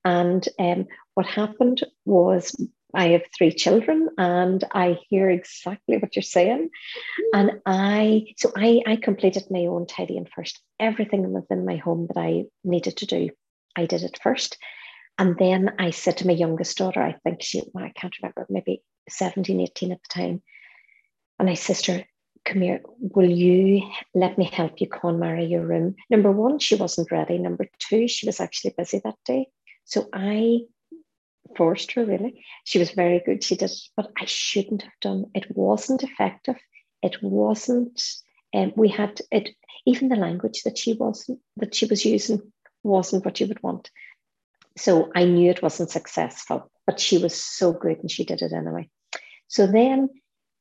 [0.05, 2.55] And um, what happened was
[2.93, 6.69] I have three children and I hear exactly what you're saying.
[7.33, 10.61] And I, so I, I completed my own tidying first.
[10.79, 13.29] Everything within my home that I needed to do,
[13.75, 14.57] I did it first.
[15.17, 18.45] And then I said to my youngest daughter, I think she, well, I can't remember,
[18.49, 20.41] maybe 17, 18 at the time.
[21.39, 22.05] And I said to her,
[22.45, 25.95] come here, will you let me help you KonMari your room?
[26.09, 27.37] Number one, she wasn't ready.
[27.37, 29.47] Number two, she was actually busy that day.
[29.85, 30.61] So I
[31.55, 32.45] forced her really.
[32.63, 33.43] She was very good.
[33.43, 35.25] She did, but I shouldn't have done.
[35.33, 36.57] It wasn't effective.
[37.01, 38.01] It wasn't.
[38.53, 39.49] And um, we had it.
[39.85, 43.89] Even the language that she wasn't that she was using wasn't what you would want.
[44.77, 46.71] So I knew it wasn't successful.
[46.85, 48.89] But she was so good, and she did it anyway.
[49.47, 50.09] So then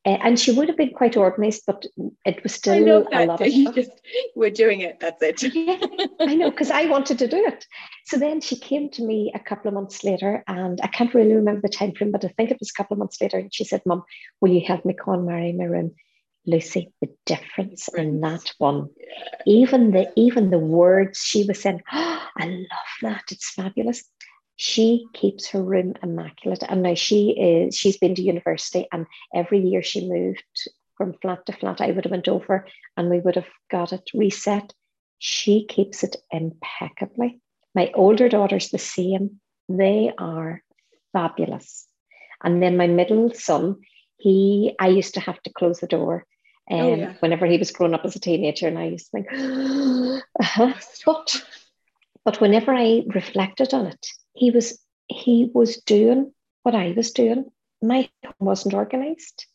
[0.04, 1.84] and she would have been quite organized, but
[2.24, 3.74] it was still I know a lot of you stuff.
[3.76, 3.90] just
[4.34, 4.98] we're doing it.
[5.00, 5.42] That's it.
[5.54, 5.78] yeah,
[6.20, 7.66] I know because I wanted to do it.
[8.06, 11.34] So then she came to me a couple of months later, and I can't really
[11.34, 13.38] remember the time frame, but I think it was a couple of months later.
[13.38, 14.02] And she said, "Mom,
[14.40, 15.92] will you help me marry my room?"
[16.44, 19.36] Lucy, the difference in that one, Yeah.
[19.46, 22.66] even the even the words she was saying, oh, I love
[23.02, 23.22] that.
[23.30, 24.02] It's fabulous.
[24.56, 27.76] She keeps her room immaculate, and now she is.
[27.76, 30.44] She's been to university, and every year she moved
[30.96, 31.80] from flat to flat.
[31.80, 34.72] I would have went over, and we would have got it reset.
[35.18, 37.40] She keeps it impeccably.
[37.74, 39.40] My older daughter's the same.
[39.68, 40.62] They are
[41.12, 41.86] fabulous.
[42.44, 43.76] And then my middle son,
[44.18, 46.26] he, I used to have to close the door
[46.70, 47.14] um, Oh, yeah.
[47.20, 49.26] whenever he was growing up as a teenager, and I used to think,
[50.40, 50.74] uh-huh.
[51.06, 51.42] but
[52.24, 54.78] but whenever I reflected on it, he was
[55.08, 57.50] he was doing what I was doing.
[57.82, 59.46] My home wasn't organized.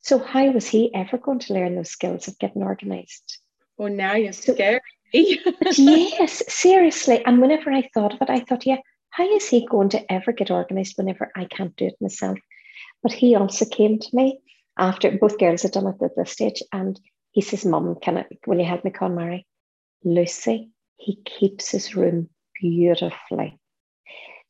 [0.00, 3.38] So how was he ever going to learn those skills of getting organized?
[3.76, 4.82] Well, now you're So- scared.
[5.12, 7.24] yes, seriously.
[7.24, 8.76] And whenever I thought of it, I thought, yeah,
[9.10, 12.38] how is he going to ever get organized whenever I can't do it myself?
[13.02, 14.40] But he also came to me
[14.76, 17.00] after both girls had done it at this stage, and
[17.32, 19.44] he says, Mum, can I will you help me KonMari?
[20.04, 22.28] Lucy, he keeps his room
[22.60, 23.58] beautifully.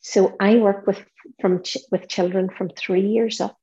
[0.00, 1.04] So I work with
[1.40, 3.56] from ch- with children from three years up.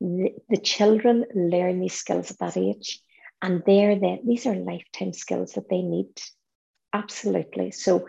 [0.00, 3.00] The, the children learn these skills at that age,
[3.40, 6.20] and they're the, these are lifetime skills that they need.
[6.92, 7.70] Absolutely.
[7.70, 8.06] So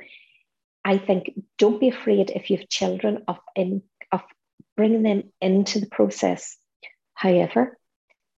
[0.83, 4.21] I think don't be afraid if you have children of in of
[4.75, 6.57] bringing them into the process.
[7.13, 7.77] However,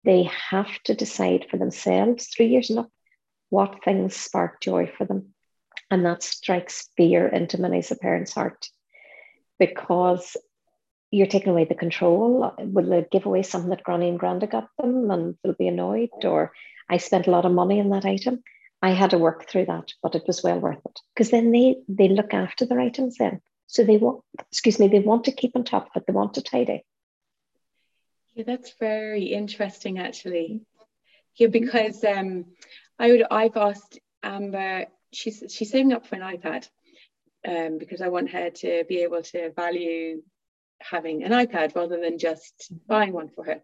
[0.04, 2.90] they have to decide for themselves, three years and up,
[3.50, 5.34] what things spark joy for them.
[5.90, 8.68] And that strikes fear into many a parent's heart
[9.60, 10.36] because
[11.12, 12.56] you're taking away the control.
[12.58, 16.10] Will they give away something that Granny and Granda got them and they'll be annoyed?
[16.24, 16.54] Or
[16.90, 18.44] I spent a lot of money on that item.
[18.82, 21.78] I had to work through that, but it was well worth it because then they
[21.88, 23.42] they look after their items then.
[23.68, 26.08] So they want, excuse me, they want to keep on top of it.
[26.08, 26.84] They want to tidy.
[28.34, 30.62] Yeah, that's very interesting actually.
[31.36, 32.46] Yeah, because um
[33.00, 36.68] I would I've asked Amber, she's she's saving up for an iPad
[37.48, 40.22] um because I want her to be able to value
[40.82, 43.62] having an iPad rather than just buying one for her.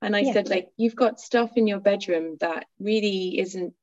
[0.00, 0.32] And I Yeah.
[0.32, 3.74] said, like, you've got stuff in your bedroom that really isn't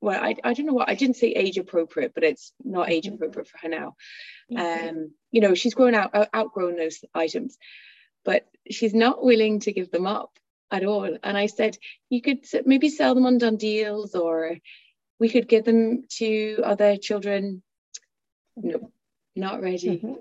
[0.00, 3.06] well, I, I don't know what I didn't say age appropriate, but it's not age
[3.06, 3.14] Mhm.
[3.14, 3.96] appropriate for her now.
[4.56, 7.58] Um, you know, she's grown out out- outgrown those items,
[8.24, 10.38] but she's not willing to give them up
[10.70, 11.16] at all.
[11.22, 11.76] And I said,
[12.10, 14.58] you could maybe sell them on done deals, or
[15.18, 17.62] we could give them to other children.
[18.62, 18.90] No,
[19.36, 19.98] not ready.
[20.00, 20.16] Mhm.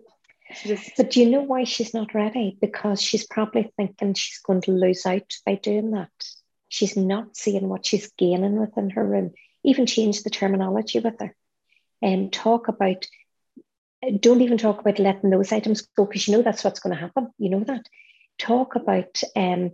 [0.64, 2.58] Just But do you know why she's not ready?
[2.62, 6.12] Because she's probably thinking she's going to lose out by doing that.
[6.70, 9.34] She's not seeing what she's gaining within her room.
[9.64, 11.36] Even change the terminology with her
[12.02, 13.06] and talk about,
[14.20, 17.02] don't even talk about letting those items go because you know that's what's going to
[17.02, 17.30] happen.
[17.38, 17.86] You know that.
[18.40, 19.72] Talk about, um,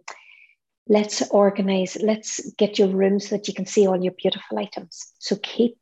[0.88, 5.14] let's organize, let's get your room so that you can see all your beautiful items.
[5.20, 5.78] So keep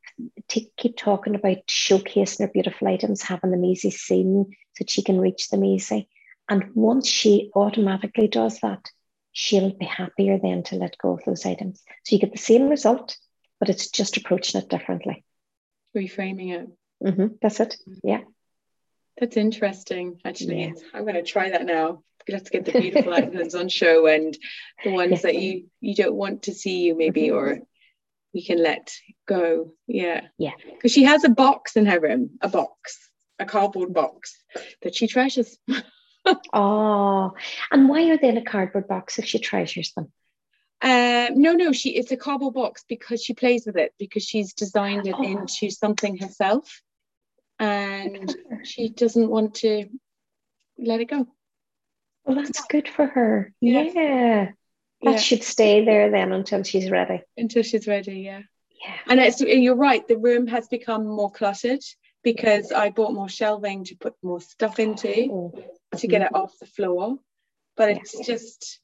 [0.48, 5.20] t- keep talking about showcasing her beautiful items, having them easy seen so she can
[5.20, 6.08] reach them easy.
[6.50, 8.90] And once she automatically does that,
[9.32, 11.82] she'll be happier then to let go of those items.
[12.04, 13.18] So you get the same result,
[13.60, 15.24] but it's just approaching it differently.
[15.96, 16.68] reframing it.
[17.04, 17.78] Mhm, That's it.
[18.04, 18.22] Yeah.
[19.20, 20.62] That's interesting, actually.
[20.64, 20.72] Yeah.
[20.94, 22.04] I'm going to try that now.
[22.30, 24.38] Let's get the beautiful items on show and
[24.84, 25.22] the ones Yes.
[25.24, 27.60] that you you don't want to see you maybe or
[28.34, 28.94] we can let
[29.28, 29.74] go.
[29.88, 30.22] Yeah.
[30.38, 30.52] Yeah.
[30.74, 32.98] Because she has a box in her room, a box,
[33.40, 34.38] a cardboard box
[34.82, 35.58] that she treasures.
[36.54, 37.32] Oh,
[37.72, 40.12] and why are they in a cardboard box if she treasures them?
[40.84, 44.54] Um, no, no, she it's a cardboard box because she plays with it because she's
[44.54, 45.24] designed it Oh.
[45.24, 46.84] into something herself,
[47.58, 49.86] and she doesn't want to
[50.78, 51.28] let it go.
[52.24, 53.52] Well, that's good for her.
[53.60, 53.82] Yeah.
[53.82, 54.52] Yeah.
[55.04, 57.22] That Yeah, should stay there then until she's ready.
[57.38, 58.20] until she's ready.
[58.22, 58.42] Yeah.
[58.84, 58.98] Yeah.
[59.08, 61.82] And it's you're right, the room has become more cluttered
[62.24, 65.54] because I bought more shelving to put more stuff into Oh,
[65.98, 67.18] to get it off the floor.
[67.78, 67.98] But Yeah.
[67.98, 68.80] it's just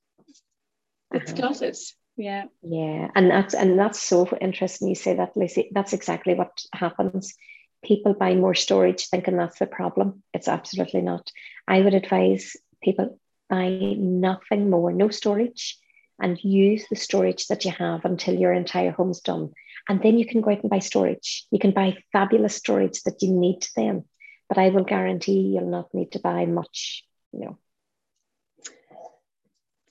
[1.13, 1.35] it's Uh-huh.
[1.41, 1.77] cluttered.
[2.15, 2.45] Yeah.
[2.63, 4.87] Yeah, and that's and that's so interesting.
[4.89, 5.69] You say that, Lucy.
[5.71, 7.35] That's exactly what happens.
[7.83, 10.23] People buy more storage thinking that's the problem.
[10.33, 11.31] It's absolutely not.
[11.67, 15.77] I would advise people buy nothing more, no storage,
[16.19, 19.51] and use the storage that you have until your entire home's done.
[19.89, 21.45] And then you can go out and buy storage.
[21.51, 24.05] You can buy fabulous storage that you need then.
[24.49, 27.03] But I will guarantee you'll not need to buy much,
[27.33, 27.57] you know.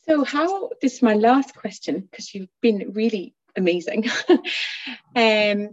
[0.08, 4.06] So, how this is my last question because you've been really amazing.
[5.16, 5.70] um,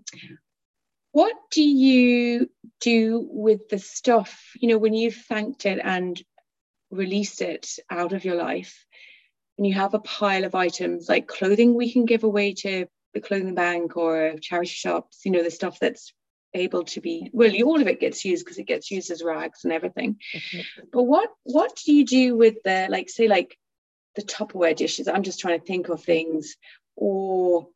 [1.11, 2.49] what do you
[2.81, 6.19] do with the stuff, you know, when you've thanked it and
[6.89, 8.83] released it out of your life,
[9.57, 13.21] and you have a pile of items like clothing we can give away to the
[13.21, 16.13] clothing bank or charity shops, you know, the stuff that's
[16.55, 19.63] able to be well all of it gets used because it gets used as rags
[19.63, 20.81] and everything mm-hmm.
[20.93, 23.57] but what what do you do with the like say like
[24.15, 25.07] the Tupperware dishes.
[25.07, 26.55] I'm just trying to think of things,
[26.95, 27.67] or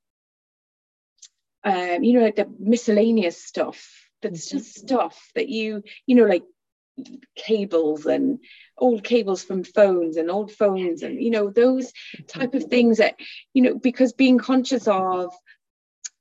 [1.64, 3.90] um, you know, like the miscellaneous stuff.
[4.22, 4.58] That's mm-hmm.
[4.58, 6.44] just stuff that you, you know, like
[7.36, 8.40] cables and
[8.78, 11.92] old cables from phones and old phones and you know those
[12.28, 13.16] type of things that
[13.54, 15.34] you know because being conscious of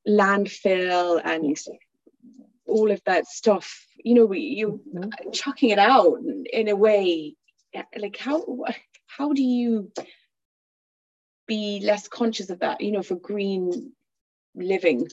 [0.07, 1.57] landfill and
[2.66, 5.31] all of that stuff you know you mm-hmm.
[5.33, 6.18] chucking it out
[6.53, 7.35] in a way
[7.99, 8.45] like how
[9.07, 9.91] how do you
[11.47, 13.93] be less conscious of that, you know, for green
[14.55, 15.09] living?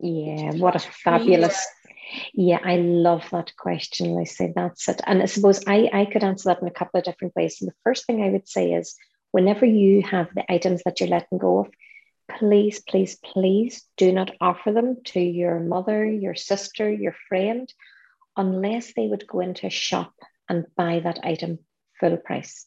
[0.00, 1.66] Yeah, what a fabulous.
[2.34, 4.52] Yeah, I love that question, Lucy.
[4.54, 5.00] That's it.
[5.06, 7.58] And I suppose I, I could answer that in a couple of different ways.
[7.60, 8.96] And the first thing I would say is
[9.30, 11.68] whenever you have the items that you're letting go of,
[12.38, 17.72] please, please, please do not offer them to your mother, your sister, your friend,
[18.36, 20.12] unless they would go into a shop
[20.48, 21.58] and buy that item
[21.98, 22.66] full price.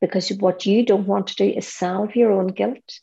[0.00, 3.00] Because what you don't want to do is salve your own guilt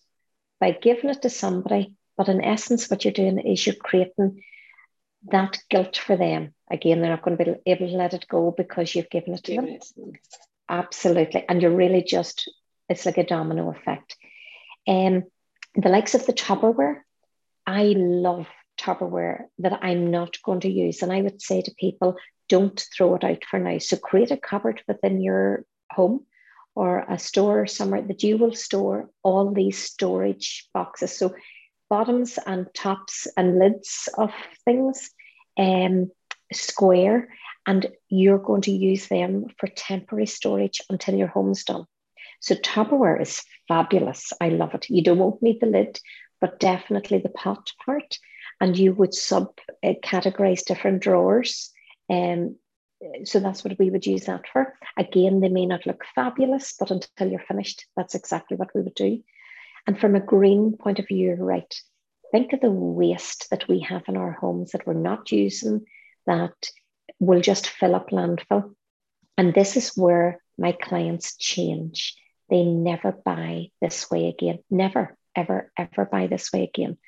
[0.60, 1.96] by giving it to somebody.
[2.20, 4.44] But in essence, what you're doing is you're creating
[5.32, 6.54] that guilt for them.
[6.70, 9.44] Again, they're not going to be able to let it go because you've given it
[9.46, 9.68] to them.
[9.68, 9.86] It.
[10.68, 11.46] Absolutely.
[11.48, 12.52] And you're really just,
[12.90, 14.18] it's like a domino effect.
[14.86, 15.24] And um,
[15.76, 16.98] the likes of the Tupperware,
[17.66, 18.48] I love
[18.78, 21.02] Tupperware that I'm not going to use.
[21.02, 22.18] And I would say to people,
[22.50, 23.78] don't throw it out for now.
[23.78, 26.26] So create a cupboard within your home
[26.76, 31.18] or a store somewhere that you will store all these storage boxes.
[31.18, 31.34] So
[31.90, 34.32] bottoms and tops and lids of
[34.66, 35.10] things,
[35.58, 36.12] um,
[36.54, 37.30] square,
[37.66, 41.86] and you're going to use them for temporary storage until your home's done.
[42.40, 44.32] So Tupperware is fabulous.
[44.40, 44.90] I love it.
[44.90, 46.00] You don't won't need the lid,
[46.40, 48.18] but definitely the pot part.
[48.62, 51.72] And you would sub categorize different drawers
[52.10, 52.56] um,
[53.24, 54.74] so that's what we would use that for.
[54.98, 58.96] Again, they may not look fabulous, but until you're finished, that's exactly what we would
[58.96, 59.24] do.
[59.90, 61.74] And from a green point of view, right.
[62.32, 65.84] Think of the waste that we have in our homes that we're not using,
[66.28, 66.54] that
[67.20, 68.76] will just fill up landfill.
[69.36, 72.16] And this is where my clients change.
[72.52, 74.60] They never buy this way again.
[74.70, 77.00] Never, ever, ever buy this way again.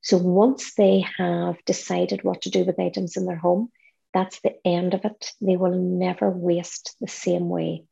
[0.00, 3.72] So once they have decided what to do with items in their home,
[4.14, 5.32] that's the end of it.
[5.40, 7.82] They will never waste the same way.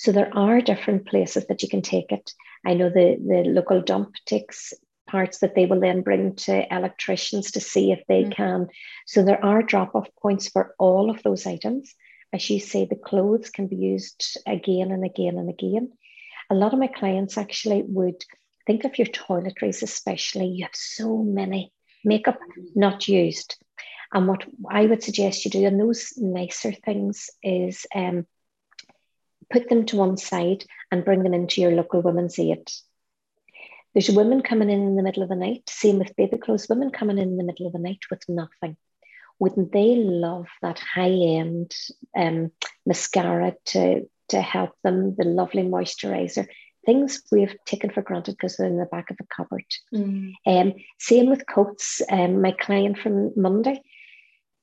[0.00, 2.32] So there are different places that you can take it.
[2.64, 4.72] I know the, the local dump takes
[5.06, 8.34] parts that they will then bring to electricians to see if they mm.
[8.34, 8.68] can.
[9.06, 11.94] So there are drop off points for all of those items.
[12.32, 15.92] As you say, the clothes can be used again and again and again.
[16.48, 18.24] A lot of my clients actually would
[18.66, 20.46] think of your toiletries, especially.
[20.46, 21.74] You have so many
[22.06, 22.38] makeup
[22.74, 23.62] not used.
[24.14, 28.24] And what I would suggest you do on those nicer things is um,
[29.50, 32.70] put them to one side and bring them into your local women's aid.
[33.92, 36.90] There's women coming in in the middle of the night, same with baby clothes, women
[36.90, 38.76] coming in in the middle of the night with nothing.
[39.40, 41.74] Wouldn't they love that high end
[42.16, 42.52] um,
[42.86, 46.46] mascara to, to help them, the lovely moisturizer?
[46.86, 49.64] Things we've taken for granted because they're in the back of a cupboard.
[49.92, 50.34] Mm.
[50.46, 52.00] Um, same with coats.
[52.10, 53.82] Um, my client from Monday,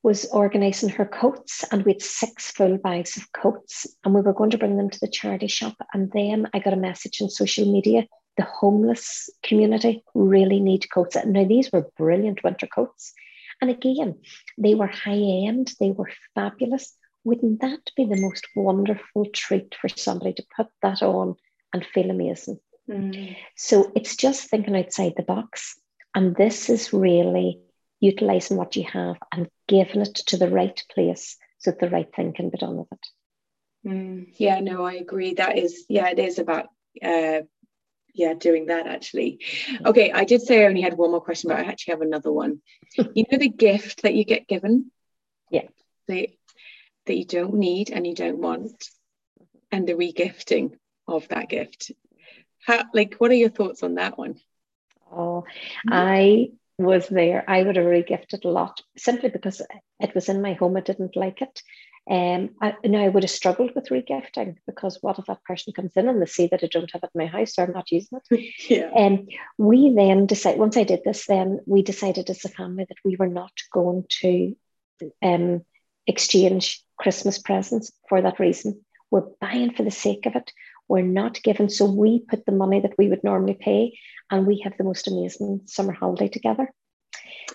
[0.08, 4.34] was organising her coats, and we had six full bags of coats, and we were
[4.34, 5.76] going to bring them to the charity shop.
[5.93, 11.18] And then I got a message on social media the homeless community really need coats.
[11.26, 13.14] Now, these were brilliant winter coats.
[13.62, 14.16] And again,
[14.58, 16.95] they were high end, they were fabulous.
[17.24, 21.36] Wouldn't that be the most wonderful treat for somebody to put that on
[21.74, 22.60] and feel amazing?
[22.89, 23.36] Mm.
[23.58, 25.76] So it's just thinking outside the box.
[26.16, 27.60] And this is really
[27.99, 32.13] utilizing what you have and giving it to the right place so that the right
[32.15, 33.07] thing can be done with it.
[33.87, 35.33] Mm, yeah, no, I agree.
[35.33, 36.67] That is, yeah, it is about,
[37.03, 37.41] uh,
[38.13, 39.39] yeah, doing that actually.
[39.85, 42.31] Okay, I did say I only had one more question, but I actually have another
[42.31, 42.61] one.
[42.97, 44.91] you know, the gift that you get given?
[45.51, 45.67] Yeah.
[46.07, 46.29] The,
[47.05, 48.89] that you don't need and you don't want,
[49.71, 50.73] and the regifting
[51.07, 51.91] of that gift.
[52.65, 54.35] How, like, what are your thoughts on that one?
[55.11, 55.45] Oh,
[55.87, 59.61] I was there, I would have regifted a lot simply because
[59.99, 60.78] it was in my home.
[60.78, 61.61] I didn't like it.
[62.09, 65.91] Um, I, now I would have struggled with regifting because what if that person comes
[65.95, 67.91] in and they see that I don't have it in my house or I'm not
[67.91, 68.53] using it?
[68.69, 68.89] yeah.
[68.95, 72.86] And um, we then decided once I did this, then we decided as a family
[72.88, 74.55] that we were not going to
[75.21, 75.65] um,
[76.05, 78.86] exchange Christmas presents for that reason.
[79.11, 80.51] We're buying for the sake of it.
[80.88, 81.69] We're not given.
[81.69, 83.97] So we put the money that we would normally pay
[84.31, 86.71] and we have the most amazing summer holiday together.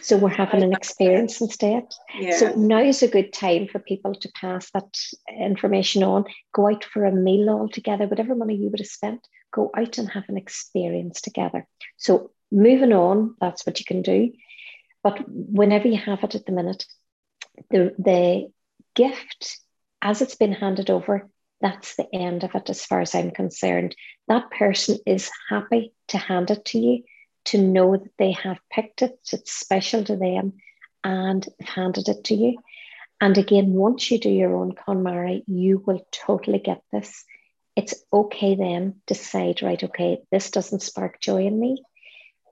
[0.01, 1.85] So we're having an experience instead.
[2.19, 2.37] Yeah.
[2.37, 6.25] So now is a good time for people to pass that information on.
[6.53, 9.99] Go out for a meal all together, whatever money you would have spent, go out
[9.99, 11.67] and have an experience together.
[11.99, 14.33] So moving on, that's what you can do.
[15.03, 16.85] But whenever you have it at the minute,
[17.71, 18.51] the the
[18.95, 19.59] gift
[20.01, 21.29] as it's been handed over,
[21.63, 23.97] that's the end of it as far as I'm concerned.
[24.29, 27.05] That person is happy to hand it to you
[27.47, 30.55] to know that they have picked it, it's special to them,
[31.03, 32.59] and handed it to you.
[33.21, 37.25] And again, once you do your own KonMari, you will totally get this.
[37.77, 41.83] It's okay then to decide, right, okay, this doesn't spark joy in me,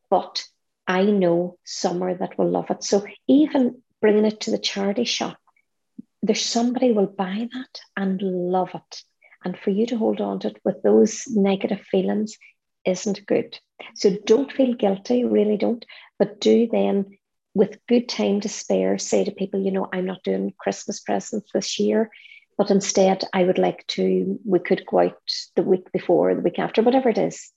[0.09, 0.45] but
[0.87, 2.83] I know somewhere that will love it.
[2.83, 5.39] So even bringing it to the charity shop,
[6.23, 9.03] there's somebody will buy that and love it.
[9.45, 12.37] And for you to hold on to it with those negative feelings
[12.85, 13.59] isn't good.
[13.95, 15.85] So don't feel guilty, really don't,
[16.19, 17.19] but do then
[17.55, 21.51] with good time to spare say to people, you know, I'm not doing Christmas presents
[21.53, 22.11] this year,
[22.59, 25.19] but instead I would like to, we could go out
[25.57, 27.51] the week before, the week after, whatever it is.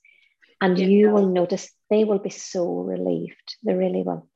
[0.60, 0.86] And yeah.
[0.86, 3.56] you will notice they will be so relieved.
[3.62, 4.28] They really will.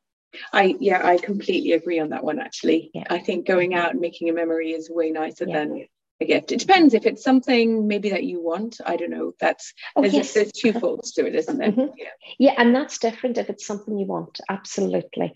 [0.53, 2.91] I yeah, I completely agree on that one actually.
[2.95, 3.05] Yeah.
[3.11, 5.59] I think going out and making a memory is way nicer yeah.
[5.59, 5.87] than
[6.21, 6.53] a gift.
[6.53, 8.81] It depends if it's something maybe that you want.
[8.85, 9.33] I don't know.
[9.41, 10.35] That's oh, there's, yes.
[10.35, 11.73] there's two folds to it, isn't there?
[11.73, 11.95] Mm-hmm.
[11.97, 12.07] Yeah.
[12.39, 14.41] yeah, and that's different if it's something you want.
[14.49, 15.33] Absolutely.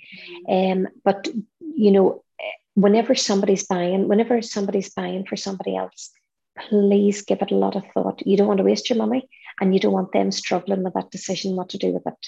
[0.49, 0.84] Mm-hmm.
[0.84, 1.28] Um, but
[1.61, 2.24] you know,
[2.74, 6.11] whenever somebody's buying, whenever somebody's buying for somebody else,
[6.68, 8.26] please give it a lot of thought.
[8.26, 9.28] You don't want to waste your money,
[9.61, 12.26] and you don't want them struggling with that decision what to do with it.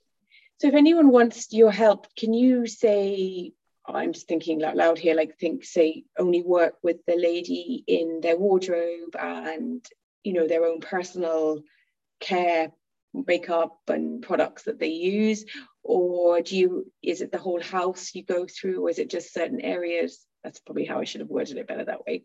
[0.60, 3.52] So, if anyone wants your help, can you say,
[3.86, 7.84] oh, I'm just thinking out loud here, like think, say, only work with the lady
[7.86, 9.86] in their wardrobe and,
[10.24, 11.62] you know, their own personal
[12.20, 12.72] care
[13.14, 15.44] makeup and products that they use
[15.82, 19.32] or do you is it the whole house you go through or is it just
[19.32, 22.24] certain areas that's probably how I should have worded it better that way.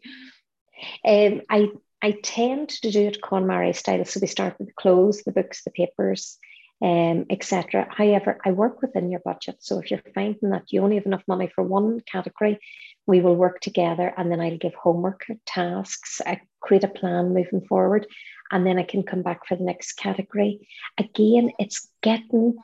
[1.06, 1.70] Um, I
[2.02, 4.04] I tend to do it KonMari style.
[4.04, 6.38] So we start with the clothes, the books, the papers,
[6.82, 7.88] um, etc.
[7.90, 9.58] However, I work within your budget.
[9.60, 12.60] So if you're finding that you only have enough money for one category,
[13.08, 16.20] we will work together and then I'll give homework tasks.
[16.26, 18.06] I create a plan moving forward,
[18.52, 20.68] and then I can come back for the next category.
[20.98, 22.58] Again, it's getting,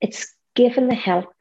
[0.00, 1.32] it's giving the help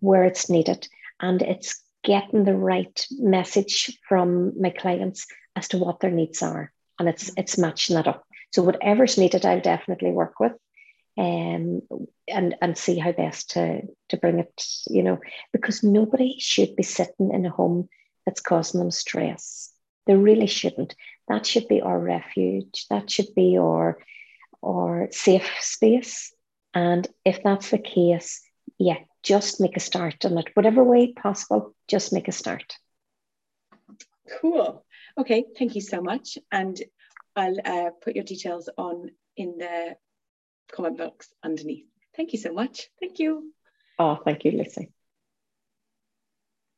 [0.00, 0.88] where it's needed,
[1.20, 6.72] and it's getting the right message from my clients as to what their needs are.
[6.98, 8.24] And it's it's matching that up.
[8.52, 10.52] So whatever's needed, I'll definitely work with
[11.18, 11.82] um,
[12.26, 15.18] and and see how best to to bring it, you know,
[15.52, 17.88] because nobody should be sitting in a home
[18.24, 19.70] that's causing them stress.
[20.06, 20.94] They really shouldn't.
[21.28, 22.86] That should be our refuge.
[22.88, 23.98] That should be our
[24.64, 26.32] our safe space.
[26.72, 28.40] And if that's the case,
[28.78, 28.98] yeah,
[29.28, 32.78] just make a start in it, whatever way possible, just make a start.
[34.40, 34.82] Cool.
[35.18, 36.38] Okay, thank you so much.
[36.50, 36.80] And
[37.36, 39.96] I'll uh, put your details on in the
[40.72, 41.84] comment box underneath.
[42.16, 42.88] Thank you so much.
[43.00, 43.52] Thank you.
[43.98, 44.92] Oh, thank you, Lucy.